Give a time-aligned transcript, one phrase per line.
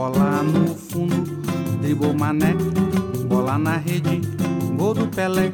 [0.00, 1.42] Bola no fundo,
[1.82, 2.54] dribou mané.
[3.28, 4.22] Bola na rede,
[4.74, 5.52] gol do Pelé.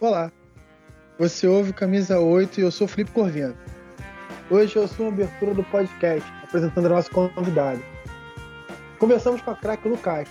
[0.00, 0.32] Olá,
[1.20, 3.56] você ouve Camisa 8 e eu sou Felipe Corvino.
[4.50, 7.80] Hoje eu sou a abertura do podcast, apresentando a nossa convidada.
[8.98, 10.28] Conversamos com a craque Lucas,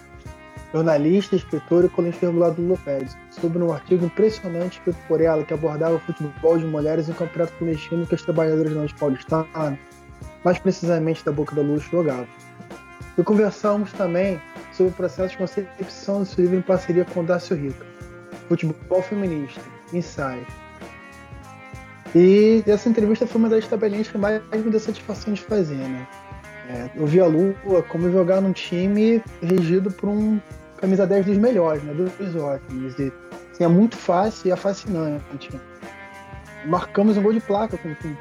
[0.73, 5.95] jornalista, escritora e regular do Lopes, sobre um artigo impressionante escrito por ela que abordava
[5.95, 9.77] o futebol de mulheres em campeonato clandestino que as trabalhadoras não paulistanas,
[10.43, 12.27] mais precisamente da Boca da Luz, jogavam.
[13.15, 17.85] E conversamos também sobre o processo de concepção desse livro em parceria com Dácio Rica,
[18.47, 19.61] Futebol Feminista,
[19.93, 20.45] Ensaio.
[22.15, 26.07] E essa entrevista foi uma das tabelinhas que mais me deu satisfação de fazer, né?
[26.69, 30.39] É, eu vi a Lua como jogar num time regido por um
[30.83, 31.93] camisa 10 dos melhores, né?
[31.93, 32.99] Dos ótimos.
[32.99, 33.13] E,
[33.53, 35.49] assim, é muito fácil e é fascinante.
[36.65, 38.13] Marcamos um gol de placa com, com,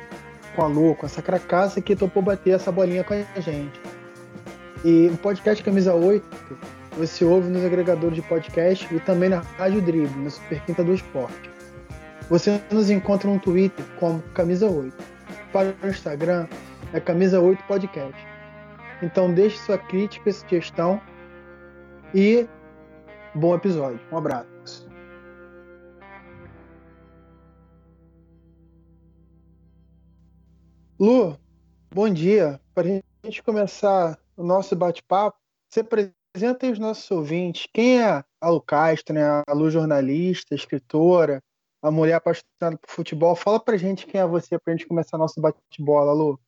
[0.55, 3.81] com a Lua, com essa cracaça que topou bater essa bolinha com a gente.
[4.85, 6.25] E o podcast Camisa 8
[6.97, 10.95] você ouve nos agregadores de podcast e também na Rádio Drible, na Super Quinta do
[10.95, 11.51] Esporte.
[12.29, 14.95] Você nos encontra no Twitter como Camisa 8.
[15.53, 16.47] Para o Instagram
[16.93, 18.27] é Camisa 8 Podcast.
[19.03, 21.01] Então deixe sua crítica e sugestão
[22.15, 22.47] e
[23.35, 24.01] bom episódio.
[24.11, 24.89] Um abraço.
[31.01, 31.37] Lu,
[31.93, 32.61] bom dia.
[32.75, 35.37] Para a gente começar o nosso bate-papo,
[35.69, 37.67] você apresenta aí os nossos ouvintes.
[37.73, 39.43] Quem é a Lu Castro, né?
[39.47, 41.43] a Lu jornalista, escritora,
[41.83, 43.35] a mulher apaixonada por futebol?
[43.35, 46.39] Fala pra gente quem é você para a gente começar nosso bate-bola, Lu.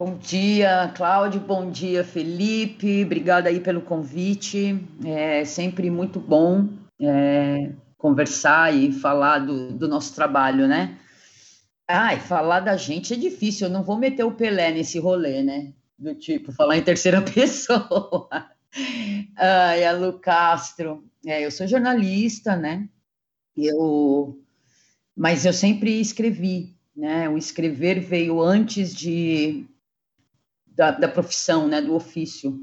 [0.00, 1.42] Bom dia, Cláudio.
[1.42, 3.04] Bom dia, Felipe.
[3.04, 4.82] Obrigada aí pelo convite.
[5.04, 10.98] É sempre muito bom é, conversar e falar do, do, nosso trabalho, né?
[11.86, 13.66] Ai, falar da gente é difícil.
[13.66, 15.74] Eu não vou meter o Pelé nesse rolê, né?
[15.98, 18.30] Do tipo, falar em terceira pessoa.
[19.36, 21.04] Ai, a Lu Castro.
[21.26, 22.88] É, eu sou jornalista, né?
[23.54, 24.40] Eu,
[25.14, 27.28] mas eu sempre escrevi, né?
[27.28, 29.68] O escrever veio antes de
[30.80, 32.58] da, da profissão, né, do ofício.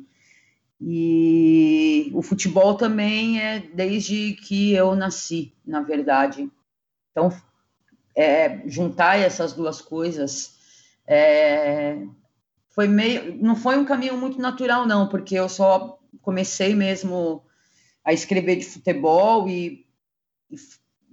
[0.81, 6.50] E o futebol também é desde que eu nasci, na verdade.
[7.11, 7.29] Então,
[8.16, 10.56] é, juntar essas duas coisas
[11.06, 12.01] é,
[12.69, 17.44] foi meio, não foi um caminho muito natural, não, porque eu só comecei mesmo
[18.03, 19.85] a escrever de futebol e,
[20.50, 20.56] e,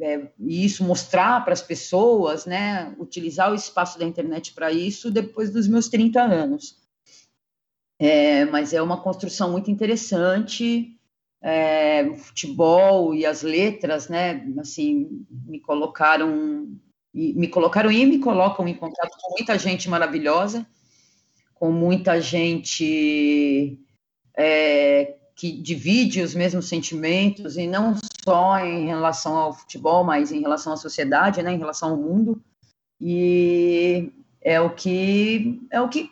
[0.01, 5.11] é, e isso mostrar para as pessoas, né, utilizar o espaço da internet para isso
[5.11, 6.83] depois dos meus 30 anos.
[7.99, 10.99] É, mas é uma construção muito interessante.
[11.41, 14.47] É, o futebol e as letras, né?
[14.59, 16.75] Assim, me colocaram,
[17.13, 20.67] me colocaram e me colocam em contato com muita gente maravilhosa,
[21.55, 23.79] com muita gente
[24.37, 27.95] é, que divide os mesmos sentimentos e não
[28.25, 31.53] só em relação ao futebol, mas em relação à sociedade, né?
[31.53, 32.43] Em relação ao mundo.
[33.01, 36.11] E é o que é o que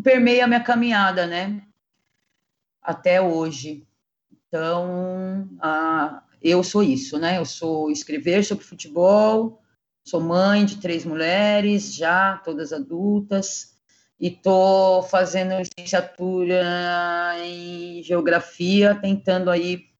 [0.00, 1.62] permeia a minha caminhada, né?
[2.82, 3.86] Até hoje.
[4.48, 7.38] Então, a, eu sou isso, né?
[7.38, 9.60] Eu sou escrever sobre futebol,
[10.04, 13.76] sou mãe de três mulheres, já todas adultas,
[14.18, 19.92] e estou fazendo licenciatura em geografia, tentando aí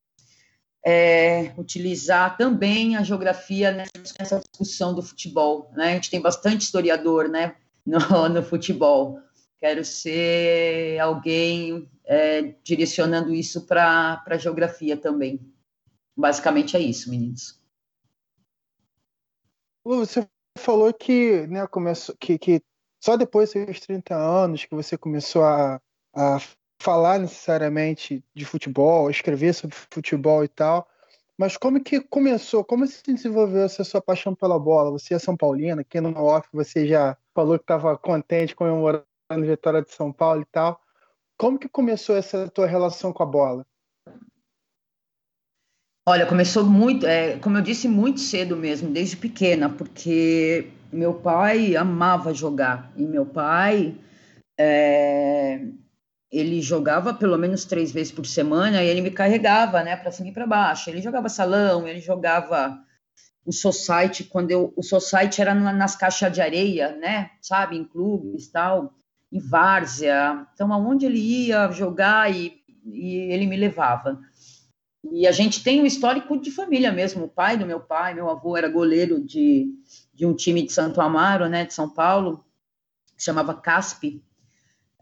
[0.84, 5.70] é, utilizar também a geografia nessa discussão do futebol.
[5.74, 5.90] Né?
[5.90, 7.54] A gente tem bastante historiador né,
[7.86, 9.20] no, no futebol.
[9.62, 15.38] Quero ser alguém é, direcionando isso para a geografia também.
[16.16, 17.62] Basicamente é isso, meninos.
[19.84, 20.28] Você
[20.58, 22.60] falou que, né, começou, que, que
[23.00, 25.80] só depois dos 30 anos que você começou a,
[26.12, 26.38] a
[26.80, 30.88] falar necessariamente de futebol, escrever sobre futebol e tal.
[31.38, 32.64] Mas como que começou?
[32.64, 34.90] Como se desenvolveu essa sua paixão pela bola?
[34.90, 39.40] Você é São Paulino, aqui no off você já falou que estava contente comemorando a
[39.40, 40.80] vitória de São Paulo e tal.
[41.36, 43.66] Como que começou essa tua relação com a bola?
[46.06, 51.76] Olha, começou muito, é, como eu disse, muito cedo mesmo, desde pequena, porque meu pai
[51.76, 52.92] amava jogar.
[52.96, 53.96] E meu pai,
[54.58, 55.64] é,
[56.30, 60.30] ele jogava pelo menos três vezes por semana e ele me carregava, né, para cima
[60.30, 60.90] e para baixo.
[60.90, 62.82] Ele jogava salão, ele jogava
[63.44, 68.48] o society quando eu o society era nas caixas de areia, né, sabe, em clubes
[68.48, 68.94] tal,
[69.32, 70.46] em várzea.
[70.52, 74.20] Então aonde ele ia jogar e, e ele me levava.
[75.10, 77.24] E a gente tem um histórico de família mesmo.
[77.24, 79.68] O pai do meu pai, meu avô era goleiro de,
[80.14, 82.44] de um time de Santo Amaro, né, de São Paulo,
[83.16, 84.22] que chamava CASP.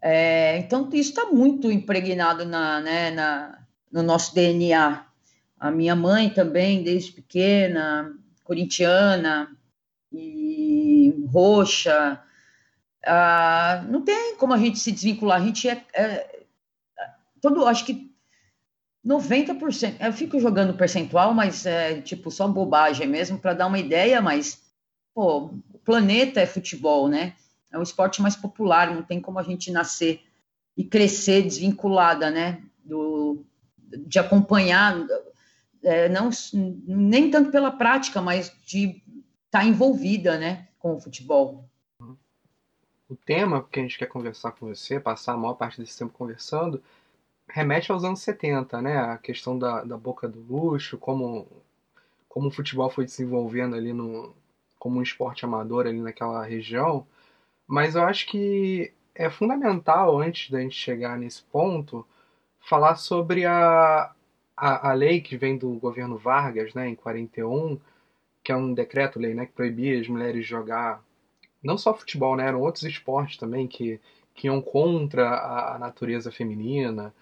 [0.00, 3.58] É, então isso está muito impregnado na, né, na,
[3.92, 5.04] no nosso DNA.
[5.58, 8.10] A minha mãe também, desde pequena,
[8.42, 9.54] corintiana
[10.10, 12.18] e roxa.
[13.04, 15.40] Ah, não tem como a gente se desvincular.
[15.40, 16.40] A gente é, é
[17.40, 18.10] todo, acho que
[19.06, 19.96] 90%.
[20.00, 24.62] Eu fico jogando percentual, mas é tipo só bobagem mesmo para dar uma ideia, mas
[25.14, 27.34] pô, o planeta é futebol, né?
[27.72, 30.20] É o esporte mais popular, não tem como a gente nascer
[30.76, 32.60] e crescer desvinculada, né?
[32.84, 33.44] Do,
[34.06, 34.96] de acompanhar
[35.82, 39.02] é, não nem tanto pela prática, mas de
[39.46, 41.69] estar tá envolvida, né, com o futebol.
[43.10, 46.12] O tema que a gente quer conversar com você, passar a maior parte desse tempo
[46.12, 46.80] conversando,
[47.48, 48.98] remete aos anos 70, né?
[48.98, 51.48] A questão da, da boca do luxo, como,
[52.28, 54.32] como o futebol foi desenvolvendo ali no,
[54.78, 57.04] como um esporte amador ali naquela região.
[57.66, 62.06] Mas eu acho que é fundamental, antes da gente chegar nesse ponto,
[62.60, 64.12] falar sobre a,
[64.56, 67.76] a, a lei que vem do governo Vargas, né, em 41,
[68.44, 71.02] que é um decreto-lei né, que proibia as mulheres jogar
[71.62, 74.00] não só futebol, né, eram outros esportes também que,
[74.34, 77.12] que iam contra a, a natureza feminina.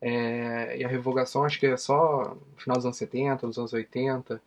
[0.00, 3.72] É, e a revogação acho que é só no final dos anos 70, dos anos
[3.72, 4.40] 80.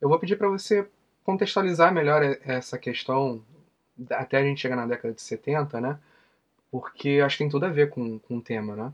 [0.00, 0.88] Eu vou pedir para você
[1.24, 3.42] contextualizar melhor essa questão
[4.10, 5.98] até a gente chegar na década de 70, né?
[6.70, 8.92] Porque acho que tem tudo a ver com, com o tema, né?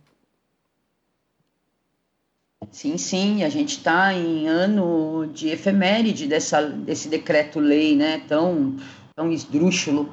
[2.70, 8.76] Sim, sim, a gente está em ano de efeméride dessa, desse decreto-lei, né, tão,
[9.20, 10.10] tão esdrúxulo.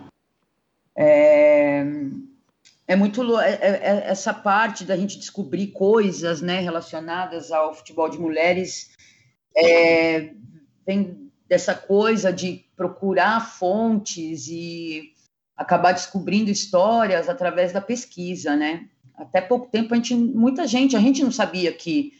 [0.93, 1.85] É,
[2.85, 8.09] é muito é, é, é, essa parte da gente descobrir coisas, né, relacionadas ao futebol
[8.09, 8.91] de mulheres,
[9.55, 10.33] é,
[10.85, 15.13] vem dessa coisa de procurar fontes e
[15.55, 18.89] acabar descobrindo histórias através da pesquisa, né?
[19.15, 22.13] Até pouco tempo a gente, muita gente, a gente não sabia que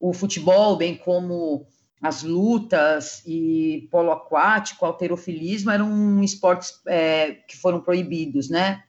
[0.00, 1.64] o futebol, bem como
[2.02, 8.82] as lutas e polo aquático, alterofilismo eram esportes é, que foram proibidos, né,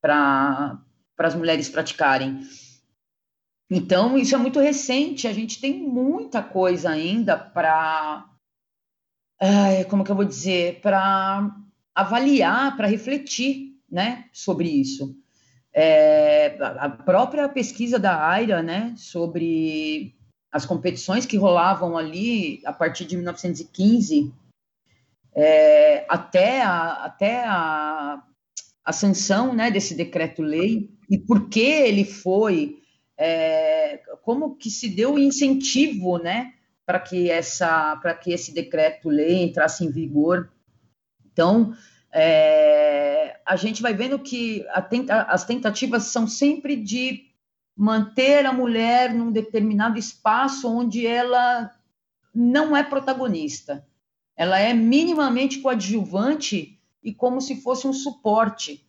[0.00, 0.80] para
[1.18, 2.40] as mulheres praticarem.
[3.68, 8.28] Então, isso é muito recente, a gente tem muita coisa ainda para.
[9.88, 10.80] Como que eu vou dizer?
[10.80, 11.50] Para
[11.92, 15.16] avaliar, para refletir né, sobre isso.
[15.74, 20.14] É, a própria pesquisa da Aira né, sobre
[20.52, 24.32] as competições que rolavam ali a partir de 1915
[25.34, 28.22] é, até, a, até a,
[28.92, 32.78] sanção né, desse decreto-lei e por que ele foi,
[33.16, 36.52] é, como que se deu incentivo né,
[36.84, 40.52] para que, essa, que esse decreto-lei entrasse em vigor.
[41.32, 41.74] Então,
[42.12, 47.31] é, a gente vai vendo que tenta, as tentativas são sempre de
[47.76, 51.74] manter a mulher num determinado espaço onde ela
[52.34, 53.86] não é protagonista.
[54.36, 58.86] Ela é minimamente coadjuvante e como se fosse um suporte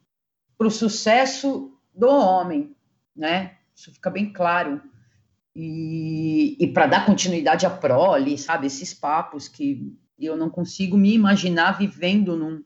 [0.57, 2.75] para o sucesso do homem,
[3.15, 3.57] né?
[3.75, 4.81] Isso fica bem claro.
[5.55, 8.67] E, e para dar continuidade à prole, sabe?
[8.67, 12.63] Esses papos que eu não consigo me imaginar vivendo num,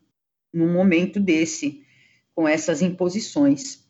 [0.52, 1.84] num momento desse,
[2.34, 3.84] com essas imposições.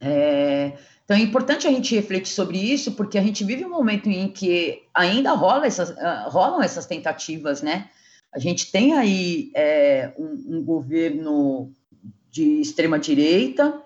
[0.00, 0.78] É,
[1.10, 4.28] então é importante a gente refletir sobre isso, porque a gente vive um momento em
[4.28, 7.90] que ainda rola essas, uh, rolam essas tentativas, né?
[8.32, 11.72] A gente tem aí é, um, um, governo
[12.30, 13.82] de extrema direita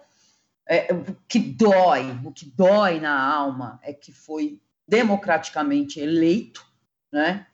[0.66, 6.62] é, o que dói, o que dói na alma é que foi democraticamente eleito,
[7.10, 7.46] né?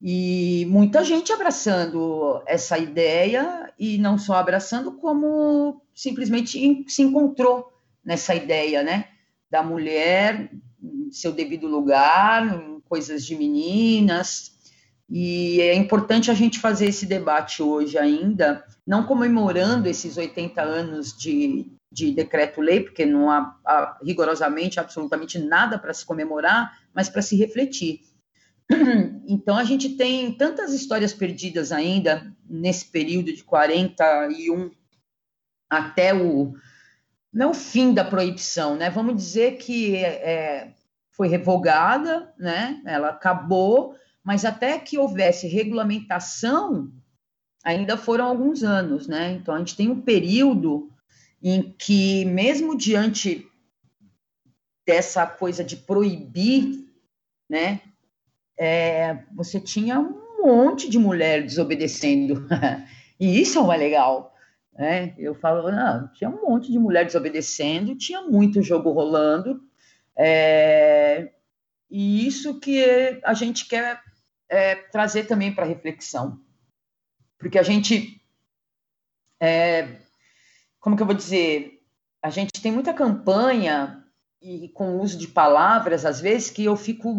[0.00, 7.71] E muita gente abraçando essa ideia e não só abraçando, como simplesmente se encontrou
[8.04, 9.08] nessa ideia, né,
[9.50, 10.50] da mulher
[10.82, 14.52] em seu devido lugar, coisas de meninas.
[15.08, 21.16] E é importante a gente fazer esse debate hoje ainda, não comemorando esses 80 anos
[21.16, 27.22] de, de decreto-lei, porque não há, há rigorosamente absolutamente nada para se comemorar, mas para
[27.22, 28.00] se refletir.
[29.26, 34.70] Então a gente tem tantas histórias perdidas ainda nesse período de 41
[35.70, 36.54] até o
[37.32, 38.90] não fim da proibição, né?
[38.90, 40.74] Vamos dizer que é,
[41.12, 42.82] foi revogada, né?
[42.84, 46.92] Ela acabou, mas até que houvesse regulamentação,
[47.64, 49.32] ainda foram alguns anos, né?
[49.32, 50.90] Então a gente tem um período
[51.42, 53.48] em que, mesmo diante
[54.86, 56.86] dessa coisa de proibir,
[57.48, 57.80] né?
[58.58, 62.46] É, você tinha um monte de mulher desobedecendo.
[63.18, 64.31] e isso é uma legal.
[64.72, 65.14] Né?
[65.18, 69.62] Eu falo, não, tinha um monte de mulher desobedecendo, tinha muito jogo rolando.
[70.16, 71.32] É,
[71.90, 74.00] e isso que a gente quer
[74.48, 76.40] é, trazer também para reflexão.
[77.38, 78.20] Porque a gente.
[79.40, 79.96] É,
[80.80, 81.82] como que eu vou dizer?
[82.22, 84.04] A gente tem muita campanha
[84.40, 87.14] e com o uso de palavras, às vezes, que eu fico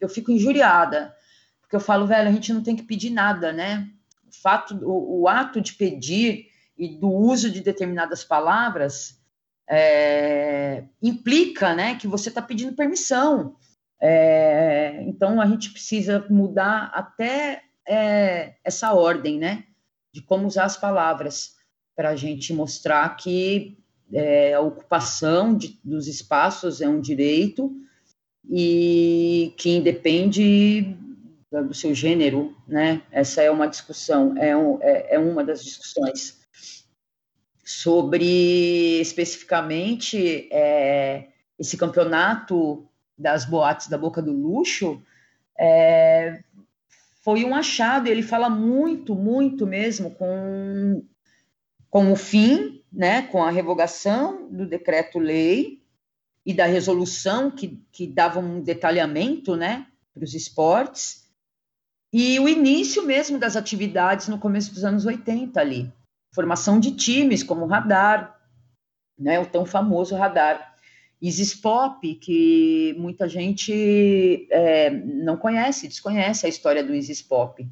[0.00, 1.14] eu fico injuriada,
[1.60, 3.88] porque eu falo, velho, a gente não tem que pedir nada, né?
[4.26, 9.20] O fato, o, o ato de pedir e do uso de determinadas palavras
[9.68, 13.56] é, implica, né, que você está pedindo permissão.
[14.00, 19.64] É, então a gente precisa mudar até é, essa ordem, né,
[20.12, 21.54] de como usar as palavras
[21.94, 23.78] para a gente mostrar que
[24.12, 27.72] é, a ocupação de, dos espaços é um direito
[28.50, 30.96] e que independe
[31.50, 33.02] do seu gênero, né?
[33.10, 36.41] Essa é uma discussão, é, um, é, é uma das discussões
[37.64, 41.28] sobre especificamente é,
[41.58, 45.00] esse campeonato das boates da Boca do Luxo.
[45.58, 46.42] É,
[47.22, 51.04] foi um achado, ele fala muito, muito mesmo com,
[51.88, 55.80] com o fim, né, com a revogação do decreto-lei
[56.44, 61.22] e da resolução que, que dava um detalhamento né, para os esportes,
[62.12, 65.90] e o início mesmo das atividades no começo dos anos 80 ali.
[66.34, 68.40] Formação de times como o Radar,
[69.18, 70.72] né, o tão famoso Radar.
[71.20, 77.64] Isis Pop, que muita gente é, não conhece, desconhece a história do Isis Pop.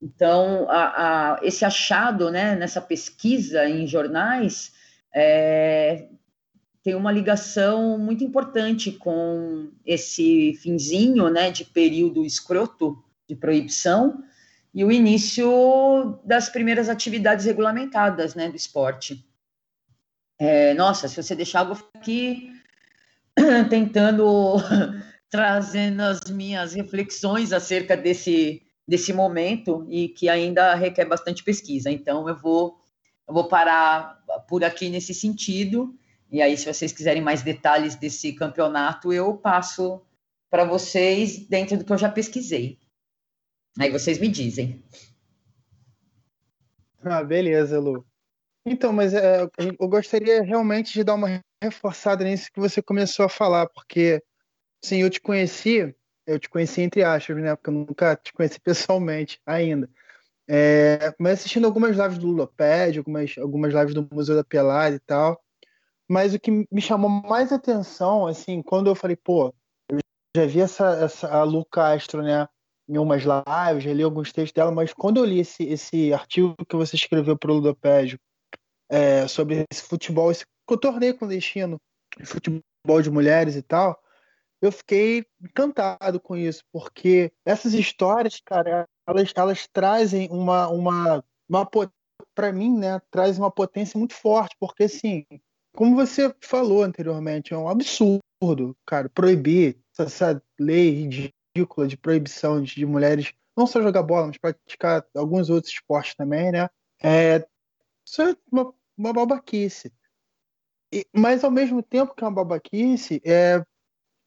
[0.00, 4.72] Então, a, a, esse achado né, nessa pesquisa em jornais
[5.12, 6.08] é,
[6.84, 14.22] tem uma ligação muito importante com esse finzinho né, de período escroto de proibição
[14.76, 19.26] e o início das primeiras atividades regulamentadas né, do esporte.
[20.38, 22.52] É, nossa, se você deixar, eu vou ficar aqui
[23.70, 24.56] tentando,
[25.30, 31.90] trazendo as minhas reflexões acerca desse, desse momento e que ainda requer bastante pesquisa.
[31.90, 32.78] Então, eu vou,
[33.26, 35.98] eu vou parar por aqui nesse sentido
[36.30, 40.02] e aí, se vocês quiserem mais detalhes desse campeonato, eu passo
[40.50, 42.78] para vocês dentro do que eu já pesquisei.
[43.78, 44.82] Aí vocês me dizem.
[47.02, 48.04] Ah, beleza, Lu.
[48.64, 53.28] Então, mas é, eu gostaria realmente de dar uma reforçada nisso que você começou a
[53.28, 54.22] falar, porque,
[54.84, 55.94] sim, eu te conheci,
[56.26, 57.54] eu te conheci entre aspas, né?
[57.54, 59.88] Porque eu nunca te conheci pessoalmente ainda.
[60.48, 65.00] É, mas assistindo algumas lives do Luloped, algumas, algumas lives do Museu da Pelada e
[65.00, 65.40] tal,
[66.08, 69.52] mas o que me chamou mais atenção, assim, quando eu falei, pô,
[69.90, 69.98] eu
[70.36, 72.48] já vi essa, essa a Lu Castro, né,
[72.88, 76.54] em umas lives, já li alguns textos dela, mas quando eu li esse, esse artigo
[76.68, 78.18] que você escreveu para o Ludopédio
[78.88, 80.44] é, sobre esse futebol, esse
[80.80, 81.76] torneio clandestino,
[82.24, 84.00] futebol de mulheres e tal,
[84.60, 91.68] eu fiquei encantado com isso, porque essas histórias, cara, elas, elas trazem uma, uma, uma
[92.34, 95.24] para mim, né, traz uma potência muito forte, porque assim,
[95.74, 101.08] como você falou anteriormente, é um absurdo, cara, proibir essa lei
[101.56, 106.14] ridícula de proibição de, de mulheres não só jogar bola, mas praticar alguns outros esportes
[106.14, 106.68] também, né?
[107.02, 107.46] É,
[108.06, 109.92] isso é uma, uma babaquice.
[110.92, 113.64] E, mas ao mesmo tempo que é uma babaquice, é,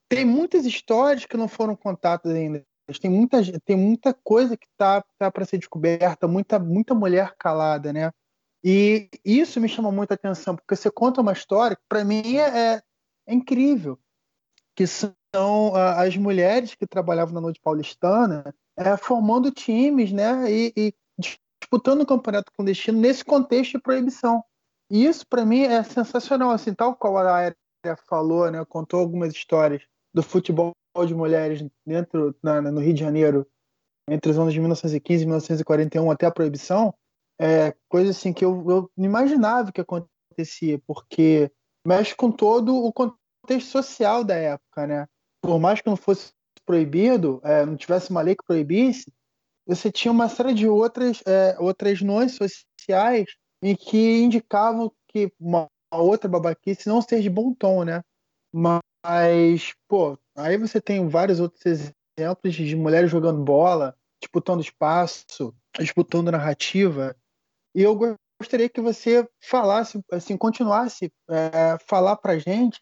[0.09, 2.65] tem muitas histórias que não foram contadas ainda.
[2.99, 7.93] Tem muita, tem muita coisa que tá, tá para ser descoberta, muita, muita mulher calada,
[7.93, 8.11] né?
[8.63, 12.75] E isso me chama muita atenção, porque você conta uma história que, para mim, é,
[12.75, 12.81] é,
[13.27, 13.97] incrível,
[14.75, 15.15] que são
[15.97, 20.93] as mulheres que trabalhavam na noite paulistana é, formando times né, e, e
[21.59, 24.43] disputando o campeonato clandestino nesse contexto de proibição.
[24.89, 26.51] E isso, para mim, é sensacional.
[26.51, 27.55] Assim, tal qual a Aérea
[28.07, 29.83] falou, né, contou algumas histórias
[30.13, 30.71] do futebol
[31.05, 33.47] de mulheres dentro na, no Rio de Janeiro
[34.09, 36.93] entre os anos de 1915 e 1941 até a proibição,
[37.39, 41.51] é, coisa assim que eu, eu não imaginava que acontecia, porque
[41.85, 45.07] mexe com todo o contexto social da época, né?
[45.41, 46.31] Por mais que não fosse
[46.65, 49.11] proibido, é, não tivesse uma lei que proibisse,
[49.65, 53.25] você tinha uma série de outras, é, outras normas sociais
[53.61, 58.01] em que indicavam que uma outra babaquice não seja de bom tom, né?
[58.51, 66.31] Mas, pô, aí você tem vários outros exemplos de mulheres jogando bola, disputando espaço, disputando
[66.31, 67.15] narrativa.
[67.75, 67.97] E eu
[68.41, 72.81] gostaria que você falasse, assim, continuasse é, falar pra gente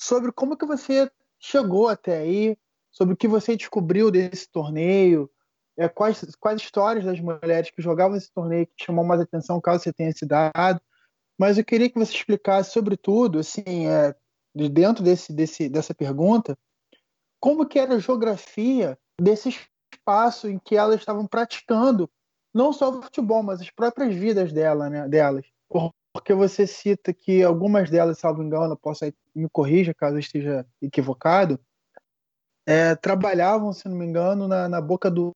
[0.00, 1.10] sobre como que você
[1.44, 2.56] chegou até aí,
[2.90, 5.30] sobre o que você descobriu desse torneio,
[5.76, 9.82] é, quais, quais histórias das mulheres que jogavam esse torneio que chamou mais atenção, caso
[9.82, 10.80] você tenha se dado.
[11.38, 14.14] Mas eu queria que você explicasse, sobretudo, assim, é,
[14.54, 16.56] de dentro desse, desse, dessa pergunta,
[17.40, 19.50] como que era a geografia desse
[19.92, 22.08] espaço em que elas estavam praticando
[22.54, 25.44] não só o futebol, mas as próprias vidas dela, né, delas.
[26.14, 29.04] Porque você cita que algumas delas, salvo engano, posso
[29.34, 31.58] me corrija caso eu esteja equivocado,
[32.64, 35.32] é, trabalhavam, se não me engano, na, na boca do.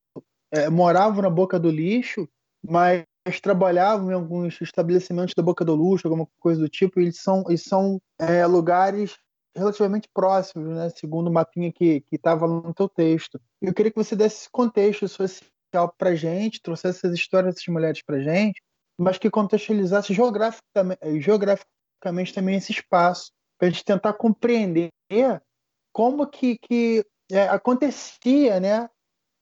[0.52, 2.28] É, moravam na boca do lixo,
[2.62, 3.04] mas
[3.42, 7.44] trabalhavam em alguns estabelecimentos da boca do luxo, alguma coisa do tipo, e eles são,
[7.49, 9.18] eles são é, lugares
[9.54, 13.38] relativamente próximos, né, segundo o mapinha que estava no teu texto.
[13.61, 18.00] Eu queria que você desse esse contexto social para gente, trouxesse essas histórias dessas mulheres
[18.02, 18.62] para gente,
[18.99, 24.90] mas que contextualizasse geograficamente, geograficamente também esse espaço, para a gente tentar compreender
[25.93, 28.88] como que, que é, acontecia né,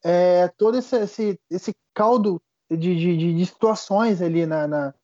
[0.05, 4.95] é, todo esse, esse, esse caldo de, de, de situações ali na, na,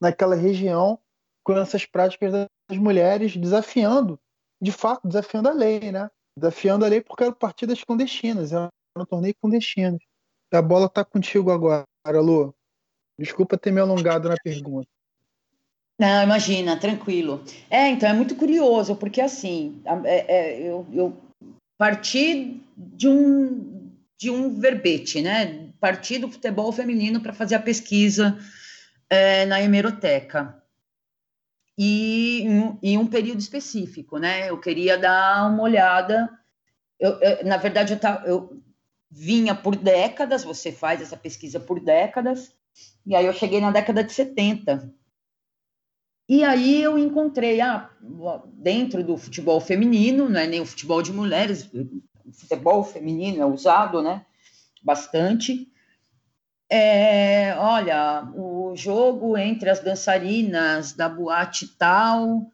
[0.00, 0.98] naquela região
[1.44, 4.18] com essas práticas das mulheres desafiando,
[4.60, 6.10] de fato, desafiando a lei, né?
[6.36, 9.98] Desafiando a lei porque eram partidas clandestinas, era um torneio clandestino.
[10.52, 12.54] A bola está contigo agora, Lu.
[13.20, 14.88] Desculpa ter me alongado na pergunta.
[15.98, 17.44] Não, imagina, tranquilo.
[17.68, 21.20] É, então é muito curioso, porque assim, é, é, eu, eu
[21.76, 25.68] parti de um, de um verbete, né?
[25.78, 28.38] Parti do futebol feminino para fazer a pesquisa
[29.10, 30.56] é, na hemeroteca.
[31.76, 32.40] E
[32.82, 34.48] em, um período específico, né?
[34.48, 36.30] Eu queria dar uma olhada.
[36.98, 38.62] Eu, eu, na verdade, eu, tá, eu
[39.10, 42.54] vinha por décadas, você faz essa pesquisa por décadas,
[43.06, 44.92] e aí eu cheguei na década de 70.
[46.28, 47.90] E aí eu encontrei, ah,
[48.52, 53.46] dentro do futebol feminino, não é nem o futebol de mulheres, o futebol feminino é
[53.46, 54.24] usado, né,
[54.82, 55.68] bastante.
[56.70, 62.46] É, olha, o jogo entre as dançarinas da boate tal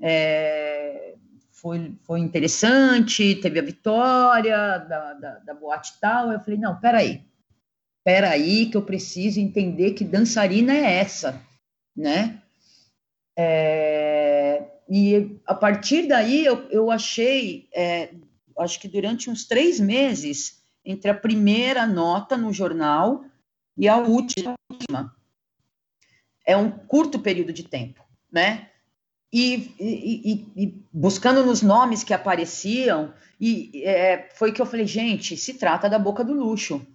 [0.00, 1.16] é,
[1.50, 6.30] foi, foi interessante, teve a vitória da, da, da boate tal.
[6.30, 7.27] Eu falei, não, peraí,
[8.08, 11.42] espera aí que eu preciso entender que dançarina é essa,
[11.94, 12.42] né?
[13.36, 18.14] É, e a partir daí eu, eu achei, é,
[18.58, 23.26] acho que durante uns três meses, entre a primeira nota no jornal
[23.76, 24.54] e a última,
[26.46, 28.70] é um curto período de tempo, né?
[29.30, 35.36] E, e, e, buscando nos nomes que apareciam, e é, foi que eu falei, gente,
[35.36, 36.86] se trata da boca do luxo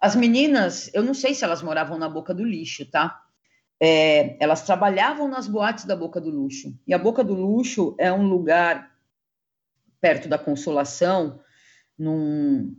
[0.00, 3.22] as meninas, eu não sei se elas moravam na Boca do Lixo, tá?
[3.80, 6.78] É, elas trabalhavam nas boates da Boca do Luxo.
[6.86, 8.94] E a Boca do Luxo é um lugar
[10.00, 11.40] perto da Consolação,
[11.98, 12.76] num,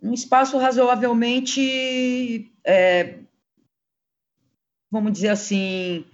[0.00, 3.20] num espaço razoavelmente, é,
[4.90, 6.04] vamos dizer assim,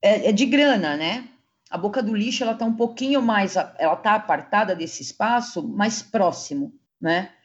[0.00, 1.28] é, é, de grana, né?
[1.70, 6.02] A Boca do Lixo ela está um pouquinho mais, ela está apartada desse espaço, mais
[6.02, 7.35] próximo, né?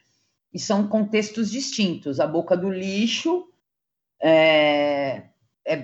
[0.52, 2.20] E são contextos distintos.
[2.20, 3.48] A boca do lixo
[4.22, 5.24] é,
[5.64, 5.76] é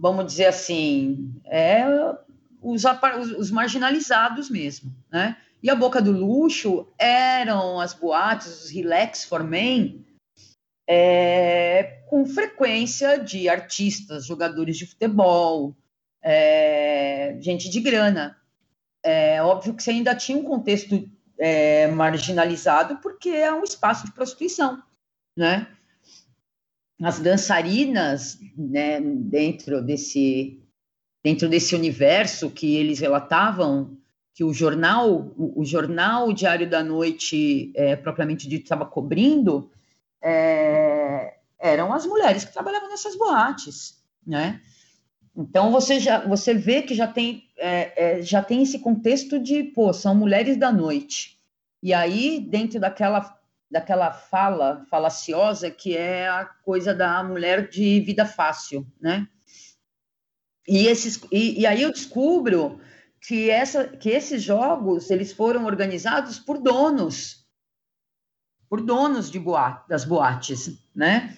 [0.00, 1.84] vamos dizer assim, é
[2.60, 2.84] os,
[3.38, 5.36] os, marginalizados mesmo, né?
[5.62, 10.04] E a boca do luxo eram as boates, os relax for men,
[10.88, 15.74] é, com frequência de artistas, jogadores de futebol,
[16.22, 18.36] é, gente de grana.
[19.02, 24.12] É óbvio que você ainda tinha um contexto é, marginalizado porque é um espaço de
[24.12, 24.82] prostituição,
[25.36, 25.68] né?
[27.02, 30.62] As dançarinas, né, dentro desse
[31.22, 33.98] dentro desse universo que eles relatavam
[34.32, 39.68] que o jornal, o, o jornal Diário da Noite, é, propriamente dito, estava cobrindo,
[40.22, 44.60] é, eram as mulheres que trabalhavam nessas boates, né?
[45.36, 49.62] Então você já você vê que já tem é, é, já tem esse contexto de
[49.62, 51.36] pô, são mulheres da noite.
[51.82, 53.38] E aí, dentro daquela
[53.70, 59.28] daquela fala falaciosa que é a coisa da mulher de vida fácil, né?
[60.68, 62.80] E, esses, e, e aí eu descubro
[63.20, 67.46] que, essa, que esses jogos eles foram organizados por donos
[68.68, 71.36] por donos de boate, das boates, né?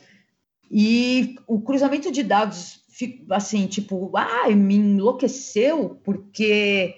[0.71, 2.83] E o cruzamento de dados,
[3.31, 6.97] assim, tipo, ai, me enlouqueceu, porque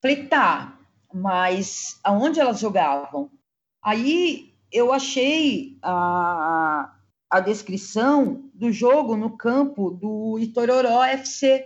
[0.00, 0.78] falei, tá,
[1.12, 3.30] mas aonde elas jogavam?
[3.82, 6.94] Aí eu achei a,
[7.30, 11.64] a descrição do jogo no campo do Itororó FC.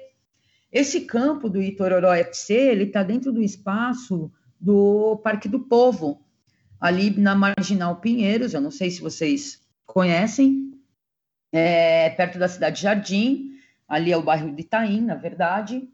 [0.72, 6.20] Esse campo do Itororó FC, ele está dentro do espaço do Parque do Povo,
[6.80, 10.72] ali na Marginal Pinheiros, eu não sei se vocês conhecem,
[11.52, 13.55] é, perto da cidade Jardim,
[13.88, 15.88] ali é o bairro de Itaim, na verdade,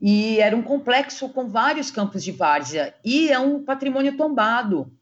[0.00, 4.92] e era um complexo com vários campos de várzea, e é um patrimônio tombado,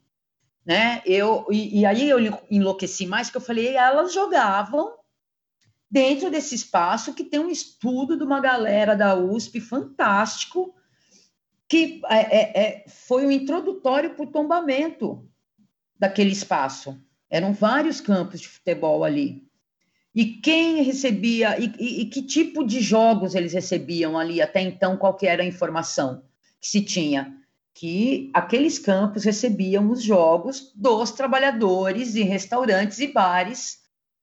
[0.65, 1.01] né?
[1.05, 2.17] Eu, e, e aí eu
[2.49, 4.93] enlouqueci mais, que eu falei, elas jogavam
[5.89, 10.73] dentro desse espaço que tem um estudo de uma galera da USP fantástico,
[11.67, 15.27] que é, é, é foi um introdutório para o tombamento
[15.97, 16.99] daquele espaço.
[17.29, 19.47] Eram vários campos de futebol ali.
[20.15, 24.95] E quem recebia, e, e, e, que tipo de jogos eles recebiam ali até então,
[24.95, 26.23] qual era a informação
[26.61, 27.35] que se tinha?
[27.73, 33.81] Que aqueles campos recebiam os jogos dos trabalhadores em restaurantes e bares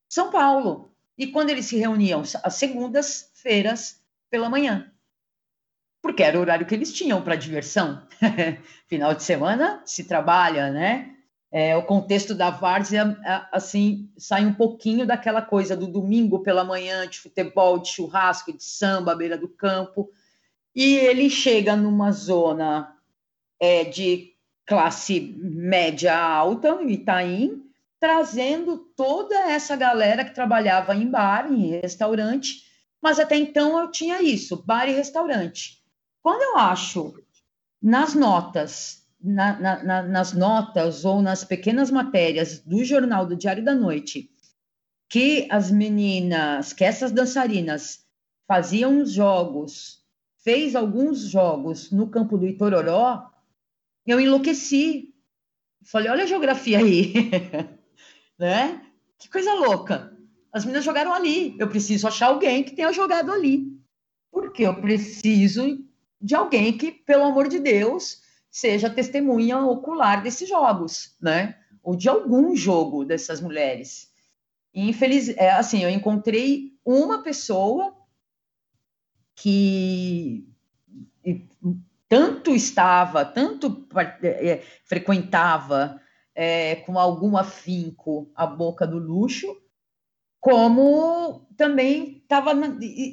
[0.09, 0.95] São Paulo.
[1.19, 4.01] E quando eles se reuniam às segundas-feiras
[4.31, 4.91] pela manhã.
[6.01, 8.03] Porque era o horário que eles tinham para diversão.
[8.89, 11.12] Final de semana se trabalha, né?
[11.53, 13.15] É, o contexto da várzea,
[13.53, 18.65] assim, sai um pouquinho daquela coisa do domingo pela manhã, de futebol, de churrasco, de
[18.65, 20.09] samba à beira do campo,
[20.75, 22.97] e ele chega numa zona
[23.61, 24.33] é, de
[24.65, 27.63] classe média alta, no Itaim,
[28.01, 32.63] trazendo toda essa galera que trabalhava em bar, em restaurante,
[33.01, 35.83] mas até então eu tinha isso, bar e restaurante.
[36.23, 37.15] Quando eu acho
[37.83, 43.75] nas notas na, na, nas notas ou nas pequenas matérias do jornal do Diário da
[43.75, 44.33] Noite
[45.13, 48.03] que as meninas, que essas dançarinas
[48.49, 50.03] faziam jogos,
[50.43, 53.31] fez alguns jogos no campo do Itororó,
[54.07, 55.15] eu enlouqueci.
[55.85, 57.13] Falei, olha a geografia aí,
[58.41, 58.81] né?
[59.19, 60.17] Que coisa louca.
[60.51, 61.57] As meninas jogaram ali.
[61.59, 63.71] Eu preciso achar alguém que tenha jogado ali.
[64.31, 65.79] Porque eu preciso
[66.19, 68.22] de alguém que, pelo amor de Deus,
[68.53, 71.57] seja testemunha ocular desses jogos, né?
[71.83, 74.13] Ou de algum jogo dessas mulheres.
[74.75, 77.97] E infeliz, é, assim, eu encontrei uma pessoa
[79.35, 80.47] que
[82.09, 83.89] tanto estava, tanto
[84.23, 85.99] é, é, frequentava
[86.35, 89.57] é, com algum afinco a boca do luxo,
[90.39, 92.53] como também tava,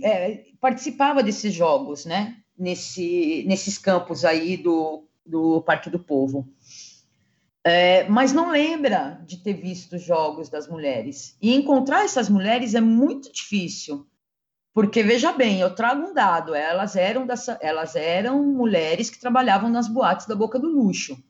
[0.03, 2.35] é, participava desses jogos, né?
[2.57, 6.47] Nesse, nesses campos aí do do Parque do Povo.
[7.63, 11.37] É, mas não lembra de ter visto jogos das mulheres.
[11.41, 14.07] E encontrar essas mulheres é muito difícil.
[14.73, 17.27] Porque, veja bem, eu trago um dado: elas eram,
[17.59, 21.21] elas eram mulheres que trabalhavam nas boates da Boca do Luxo.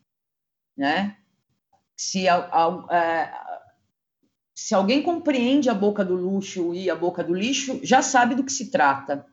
[0.78, 1.18] Né?
[1.98, 3.34] Se, a, a, é,
[4.56, 8.44] se alguém compreende a boca do luxo e a boca do lixo, já sabe do
[8.44, 9.26] que se trata.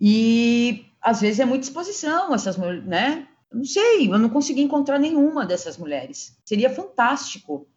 [0.00, 3.28] E às vezes é muita exposição, essas né?
[3.54, 6.36] Não sei, eu não consegui encontrar nenhuma dessas mulheres.
[6.44, 7.68] Seria fantástico,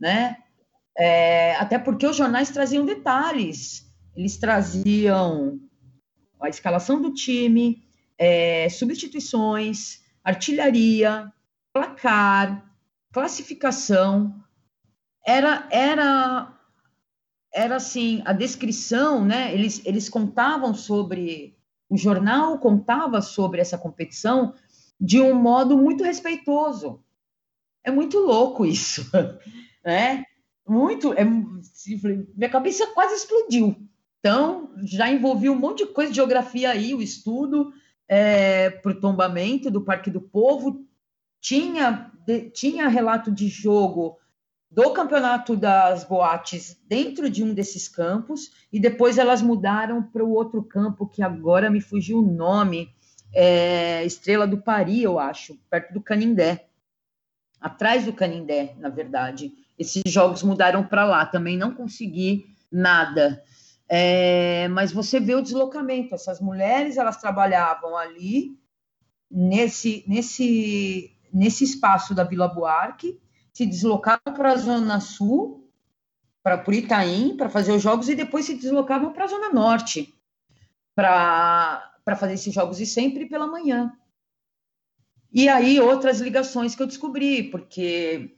[0.00, 0.38] né?
[0.96, 3.86] É, até porque os jornais traziam detalhes.
[4.16, 5.60] Eles traziam
[6.40, 7.84] a escalação do time,
[8.16, 11.32] é, substituições, artilharia,
[11.72, 12.64] placar,
[13.12, 14.34] classificação.
[15.24, 16.52] Era, era,
[17.52, 19.54] era assim, a descrição, né?
[19.54, 21.56] Eles, eles contavam sobre,
[21.88, 24.54] o jornal contava sobre essa competição
[25.00, 27.02] de um modo muito respeitoso.
[27.84, 29.02] É muito louco isso,
[29.84, 30.24] né?
[30.66, 33.76] Muito, é, minha cabeça quase explodiu.
[34.20, 37.72] Então, já envolvi um monte de coisa de geografia aí, o estudo
[38.06, 40.84] é, para o tombamento do Parque do Povo.
[41.40, 44.18] Tinha, de, tinha relato de jogo
[44.70, 50.32] do campeonato das boates dentro de um desses campos, e depois elas mudaram para o
[50.32, 52.90] outro campo, que agora me fugiu o nome,
[53.34, 56.66] é, Estrela do Pari, eu acho, perto do Canindé.
[57.60, 59.52] Atrás do Canindé, na verdade.
[59.78, 63.42] Esses jogos mudaram para lá, também não consegui nada.
[63.88, 66.14] É, mas você vê o deslocamento.
[66.14, 68.58] Essas mulheres, elas trabalhavam ali,
[69.30, 73.20] nesse, nesse, nesse espaço da Vila Buarque,
[73.52, 75.68] se deslocavam para a Zona Sul,
[76.42, 80.14] para Itaim, para fazer os jogos, e depois se deslocavam para a Zona Norte,
[80.94, 83.92] para para fazer esses jogos e sempre pela manhã.
[85.30, 88.34] E aí outras ligações que eu descobri, porque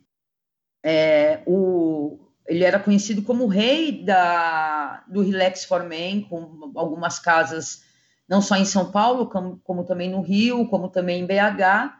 [0.84, 7.20] é, o, ele era conhecido como o rei da, do Relax for Men, com algumas
[7.20, 7.84] casas,
[8.28, 11.94] não só em São Paulo, como, como também no Rio, como também em BH.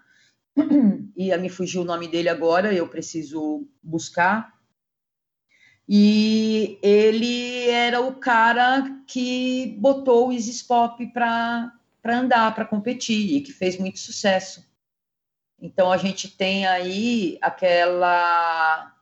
[1.17, 4.55] E me fugiu o nome dele agora, eu preciso buscar.
[5.93, 11.73] E ele era o cara que botou o Isis Pop para
[12.05, 14.65] andar, para competir, e que fez muito sucesso.
[15.61, 18.97] Então a gente tem aí aquela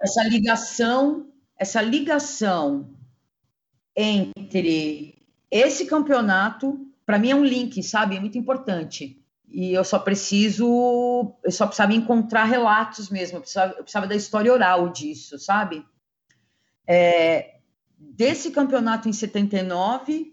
[0.00, 2.88] essa ligação, essa ligação
[3.94, 5.14] entre
[5.50, 8.16] esse campeonato, para mim é um link, sabe?
[8.16, 9.21] É muito importante.
[9.52, 14.16] E eu só preciso, eu só precisava encontrar relatos mesmo, eu precisava, eu precisava da
[14.16, 15.84] história oral disso, sabe?
[16.86, 17.56] É,
[17.98, 20.32] desse campeonato em 79,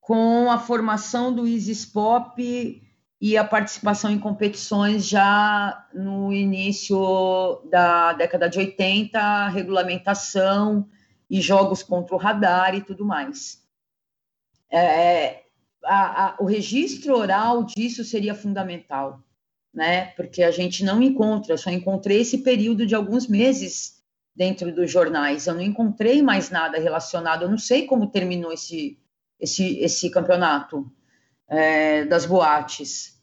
[0.00, 2.82] com a formação do Isis Pop
[3.20, 10.88] e a participação em competições já no início da década de 80, regulamentação
[11.28, 13.62] e jogos contra o radar e tudo mais.
[14.70, 15.41] É,
[15.84, 19.22] a, a, o registro oral disso seria fundamental,
[19.72, 20.06] né?
[20.16, 24.02] Porque a gente não encontra, só encontrei esse período de alguns meses
[24.34, 28.98] dentro dos jornais, eu não encontrei mais nada relacionado, eu não sei como terminou esse,
[29.38, 30.90] esse, esse campeonato
[31.48, 33.20] é, das boates.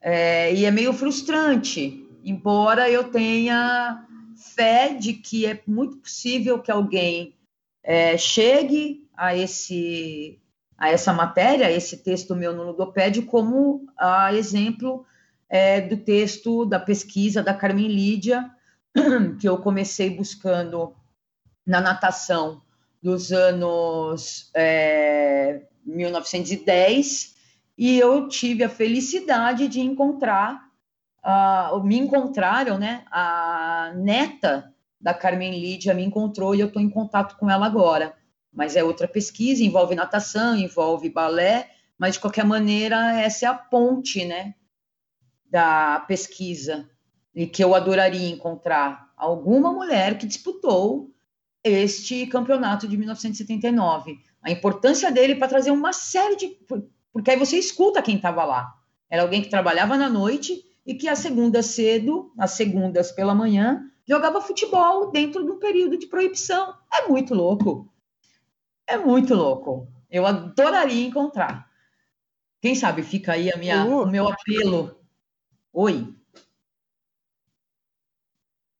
[0.00, 4.06] É, e é meio frustrante, embora eu tenha
[4.54, 7.36] fé de que é muito possível que alguém
[7.82, 10.41] é, chegue a esse
[10.82, 13.86] a essa matéria, esse texto meu no Ludopédio, como
[14.34, 15.06] exemplo
[15.48, 18.50] é, do texto da pesquisa da Carmen Lídia,
[19.38, 20.92] que eu comecei buscando
[21.64, 22.60] na natação
[23.00, 27.36] dos anos é, 1910
[27.78, 30.64] e eu tive a felicidade de encontrar,
[31.84, 33.04] me encontraram, né?
[33.08, 38.20] A neta da Carmen Lídia me encontrou e eu estou em contato com ela agora.
[38.52, 43.54] Mas é outra pesquisa, envolve natação, envolve balé, mas de qualquer maneira essa é a
[43.54, 44.54] ponte, né?
[45.50, 46.88] Da pesquisa
[47.34, 51.10] e que eu adoraria encontrar alguma mulher que disputou
[51.64, 54.18] este campeonato de 1979.
[54.42, 56.58] A importância dele para trazer uma série de
[57.12, 58.72] porque aí você escuta quem estava lá.
[59.08, 63.82] Era alguém que trabalhava na noite e que às segundas cedo, às segundas pela manhã,
[64.08, 66.74] jogava futebol dentro de um período de proibição.
[66.92, 67.92] É muito louco.
[68.92, 69.88] É muito louco.
[70.10, 71.66] Eu adoraria encontrar.
[72.60, 75.00] Quem sabe fica aí a minha, o meu apelo.
[75.72, 76.14] Oi.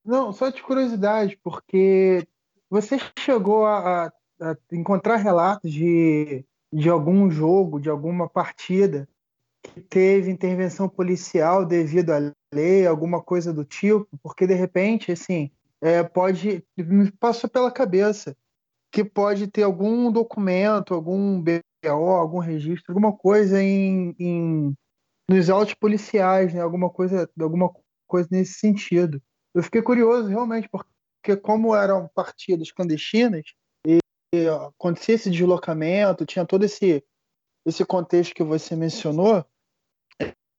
[0.04, 2.28] Não, só de curiosidade, porque
[2.68, 9.08] você chegou a, a encontrar relatos de de algum jogo, de alguma partida
[9.62, 15.50] que teve intervenção policial devido à lei, alguma coisa do tipo, porque de repente, assim,
[15.80, 18.36] é, pode me passou pela cabeça
[18.92, 24.74] que pode ter algum documento, algum BO, algum registro, alguma coisa em, em
[25.28, 26.60] nos autos policiais, né?
[26.60, 27.70] Alguma coisa, alguma
[28.06, 29.20] coisa nesse sentido.
[29.54, 33.44] Eu fiquei curioso realmente porque como eram partidas clandestinas,
[34.68, 37.02] acontecia esse deslocamento, tinha todo esse,
[37.66, 39.44] esse contexto que você mencionou,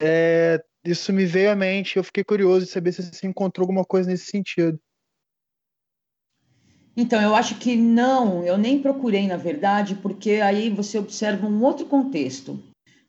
[0.01, 1.97] é, isso me veio à mente.
[1.97, 4.79] Eu fiquei curioso de saber se você encontrou alguma coisa nesse sentido.
[6.95, 11.63] Então, eu acho que não, eu nem procurei, na verdade, porque aí você observa um
[11.63, 12.61] outro contexto.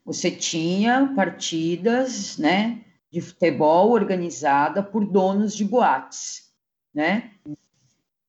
[0.03, 6.51] Você tinha partidas, né, de futebol organizada por donos de boates,
[6.93, 7.31] né?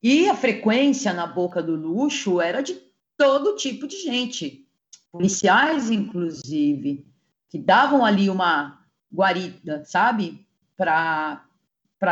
[0.02, 2.80] E a frequência na boca do luxo era de
[3.16, 4.66] todo tipo de gente,
[5.10, 7.06] policiais, inclusive,
[7.48, 11.40] que davam ali uma guarida, sabe, para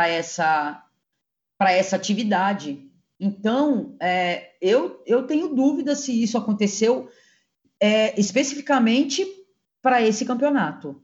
[0.07, 0.83] essa,
[1.59, 2.84] essa atividade.
[3.25, 7.09] Então, é, eu, eu tenho dúvida se isso aconteceu
[7.79, 9.25] é, especificamente
[9.81, 11.01] para esse campeonato,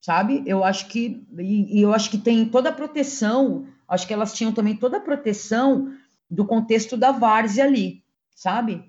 [0.00, 0.42] sabe?
[0.46, 4.32] Eu acho que e, e eu acho que tem toda a proteção acho que elas
[4.32, 5.92] tinham também toda a proteção
[6.30, 8.04] do contexto da várzea ali,
[8.34, 8.88] sabe?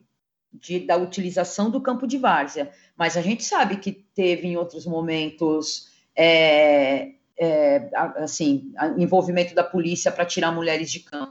[0.53, 2.71] De, da utilização do campo de várzea.
[2.95, 10.11] Mas a gente sabe que teve em outros momentos, é, é, assim, envolvimento da polícia
[10.11, 11.30] para tirar mulheres de campo.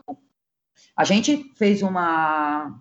[0.96, 2.78] A gente fez uma.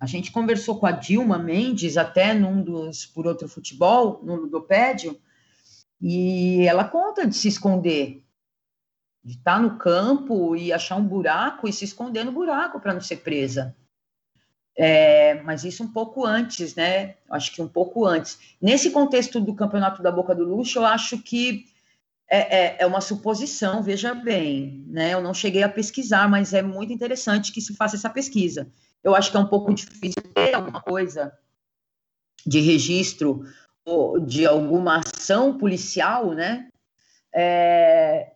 [0.00, 5.18] A gente conversou com a Dilma Mendes até num dos Por Outro Futebol, no Ludopédio,
[6.00, 8.22] e ela conta de se esconder
[9.28, 12.94] de estar tá no campo e achar um buraco e se esconder no buraco para
[12.94, 13.76] não ser presa.
[14.76, 17.16] É, mas isso um pouco antes, né?
[17.28, 18.38] Acho que um pouco antes.
[18.62, 21.66] Nesse contexto do campeonato da Boca do Luxo, eu acho que
[22.30, 25.14] é, é, é, uma suposição, veja bem, né?
[25.14, 28.70] Eu não cheguei a pesquisar, mas é muito interessante que se faça essa pesquisa.
[29.02, 31.32] Eu acho que é um pouco difícil ter alguma coisa
[32.46, 33.42] de registro
[34.26, 36.68] de alguma ação policial, né?
[37.34, 38.30] É,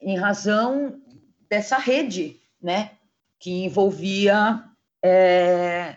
[0.00, 1.00] em razão
[1.48, 2.92] dessa rede, né?
[3.38, 4.62] Que envolvia
[5.02, 5.96] é,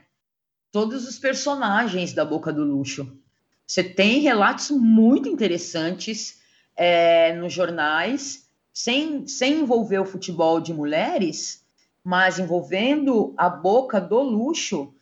[0.72, 3.20] todos os personagens da Boca do Luxo.
[3.68, 6.40] Você tem relatos muito interessantes
[6.75, 11.65] é, nos jornais, sem, sem envolver o futebol de mulheres,
[12.03, 14.93] mas envolvendo a boca do luxo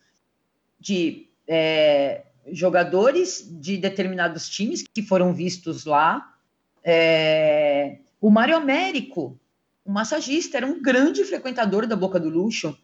[0.78, 6.34] de é, jogadores de determinados times que foram vistos lá.
[6.82, 9.38] É, o Mário Américo,
[9.84, 12.76] o massagista, era um grande frequentador da Boca do Luxo.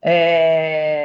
[0.00, 1.03] É,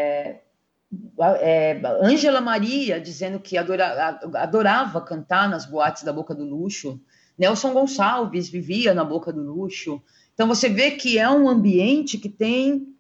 [1.40, 7.00] é, Ângela Maria dizendo que adora, adorava cantar nas boates da Boca do Luxo.
[7.38, 10.02] Nelson Gonçalves vivia na Boca do Luxo.
[10.34, 12.96] Então você vê que é um ambiente que tem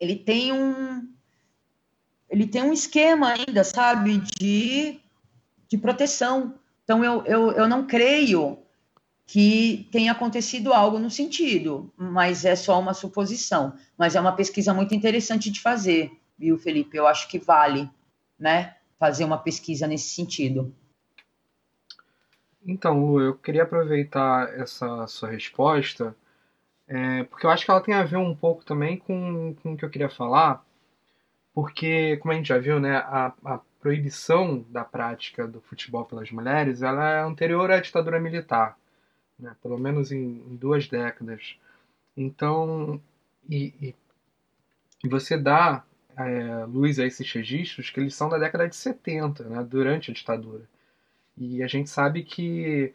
[0.00, 1.08] ele tem um
[2.30, 5.00] ele tem um esquema ainda, sabe, de,
[5.66, 6.54] de proteção.
[6.84, 8.58] Então eu, eu, eu não creio
[9.26, 13.74] que tenha acontecido algo no sentido, mas é só uma suposição.
[13.96, 16.96] Mas é uma pesquisa muito interessante de fazer viu, Felipe?
[16.96, 17.90] Eu acho que vale,
[18.38, 20.72] né, fazer uma pesquisa nesse sentido.
[22.66, 26.14] Então, Lu, eu queria aproveitar essa sua resposta,
[26.86, 29.76] é, porque eu acho que ela tem a ver um pouco também com, com o
[29.76, 30.64] que eu queria falar,
[31.54, 36.30] porque, como a gente já viu, né, a, a proibição da prática do futebol pelas
[36.30, 38.76] mulheres ela é anterior à ditadura militar,
[39.38, 41.56] né, pelo menos em, em duas décadas.
[42.16, 43.00] Então,
[43.48, 43.94] e,
[45.02, 45.84] e você dá
[46.18, 50.14] é, luz a esses registros que eles são da década de 70, né, durante a
[50.14, 50.64] ditadura.
[51.36, 52.92] E a gente sabe que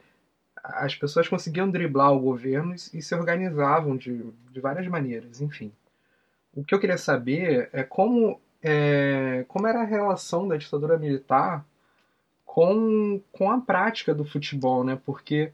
[0.62, 5.72] as pessoas conseguiam driblar o governo e se organizavam de, de várias maneiras, enfim.
[6.54, 11.66] O que eu queria saber é como, é, como era a relação da ditadura militar
[12.46, 15.00] com, com a prática do futebol, né?
[15.06, 15.52] Porque,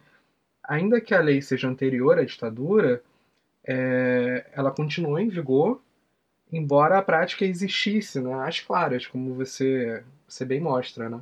[0.63, 3.01] ainda que a lei seja anterior à ditadura,
[3.63, 5.81] é, ela continuou em vigor
[6.51, 11.21] embora a prática existisse, né, às claras, como você, você bem mostra, né?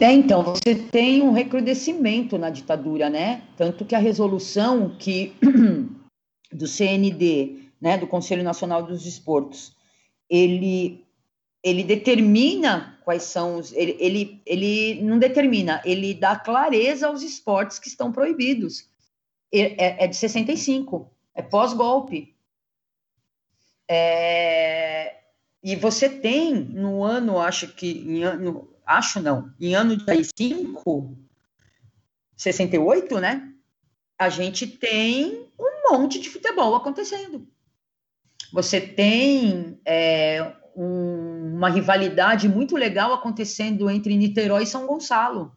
[0.00, 3.42] É, então, você tem um recrudescimento na ditadura, né?
[3.56, 5.34] Tanto que a resolução que
[6.52, 9.74] do CND, né, do Conselho Nacional dos Desportos,
[10.28, 11.02] ele
[11.62, 17.78] ele determina quais são os ele, ele, ele não determina, ele dá clareza aos esportes
[17.78, 18.86] que estão proibidos.
[19.50, 22.34] É, é de 65 é pós-golpe.
[23.88, 25.20] É,
[25.62, 30.04] e você tem no ano, acho que ano, acho não, em ano de
[30.36, 31.18] 5,
[32.36, 33.52] 68, né?
[34.18, 37.46] A gente tem um monte de futebol acontecendo.
[38.52, 45.56] Você tem é, um, uma rivalidade muito legal acontecendo entre Niterói e São Gonçalo.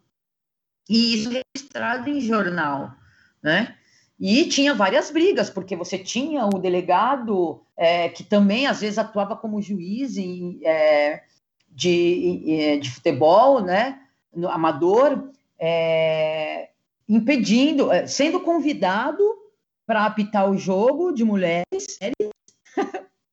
[0.88, 2.94] E isso é registrado em jornal,
[3.42, 3.76] né?
[4.18, 9.36] E tinha várias brigas, porque você tinha o delegado é, que também às vezes atuava
[9.36, 11.22] como juiz em, é,
[11.70, 14.00] de, de futebol, né,
[14.34, 16.70] no, amador, é,
[17.08, 19.22] impedindo, é, sendo convidado
[19.86, 21.98] para apitar o jogo de mulheres.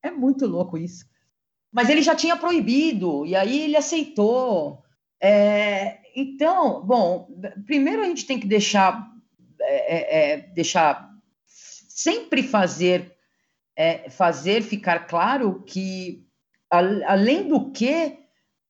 [0.03, 1.05] é muito louco isso.
[1.71, 4.83] Mas ele já tinha proibido, e aí ele aceitou.
[5.19, 7.27] É, então, bom,
[7.65, 9.14] primeiro a gente tem que deixar
[9.61, 11.09] é, é, é, deixar
[11.45, 13.15] sempre fazer
[13.77, 16.25] é, fazer ficar claro que
[16.69, 16.79] a,
[17.11, 18.19] além do que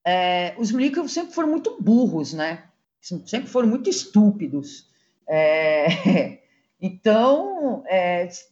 [0.05, 2.63] é, os milicos sempre foram muito burros, né?
[3.01, 4.89] Sempre foram muito estúpidos.
[6.81, 7.83] então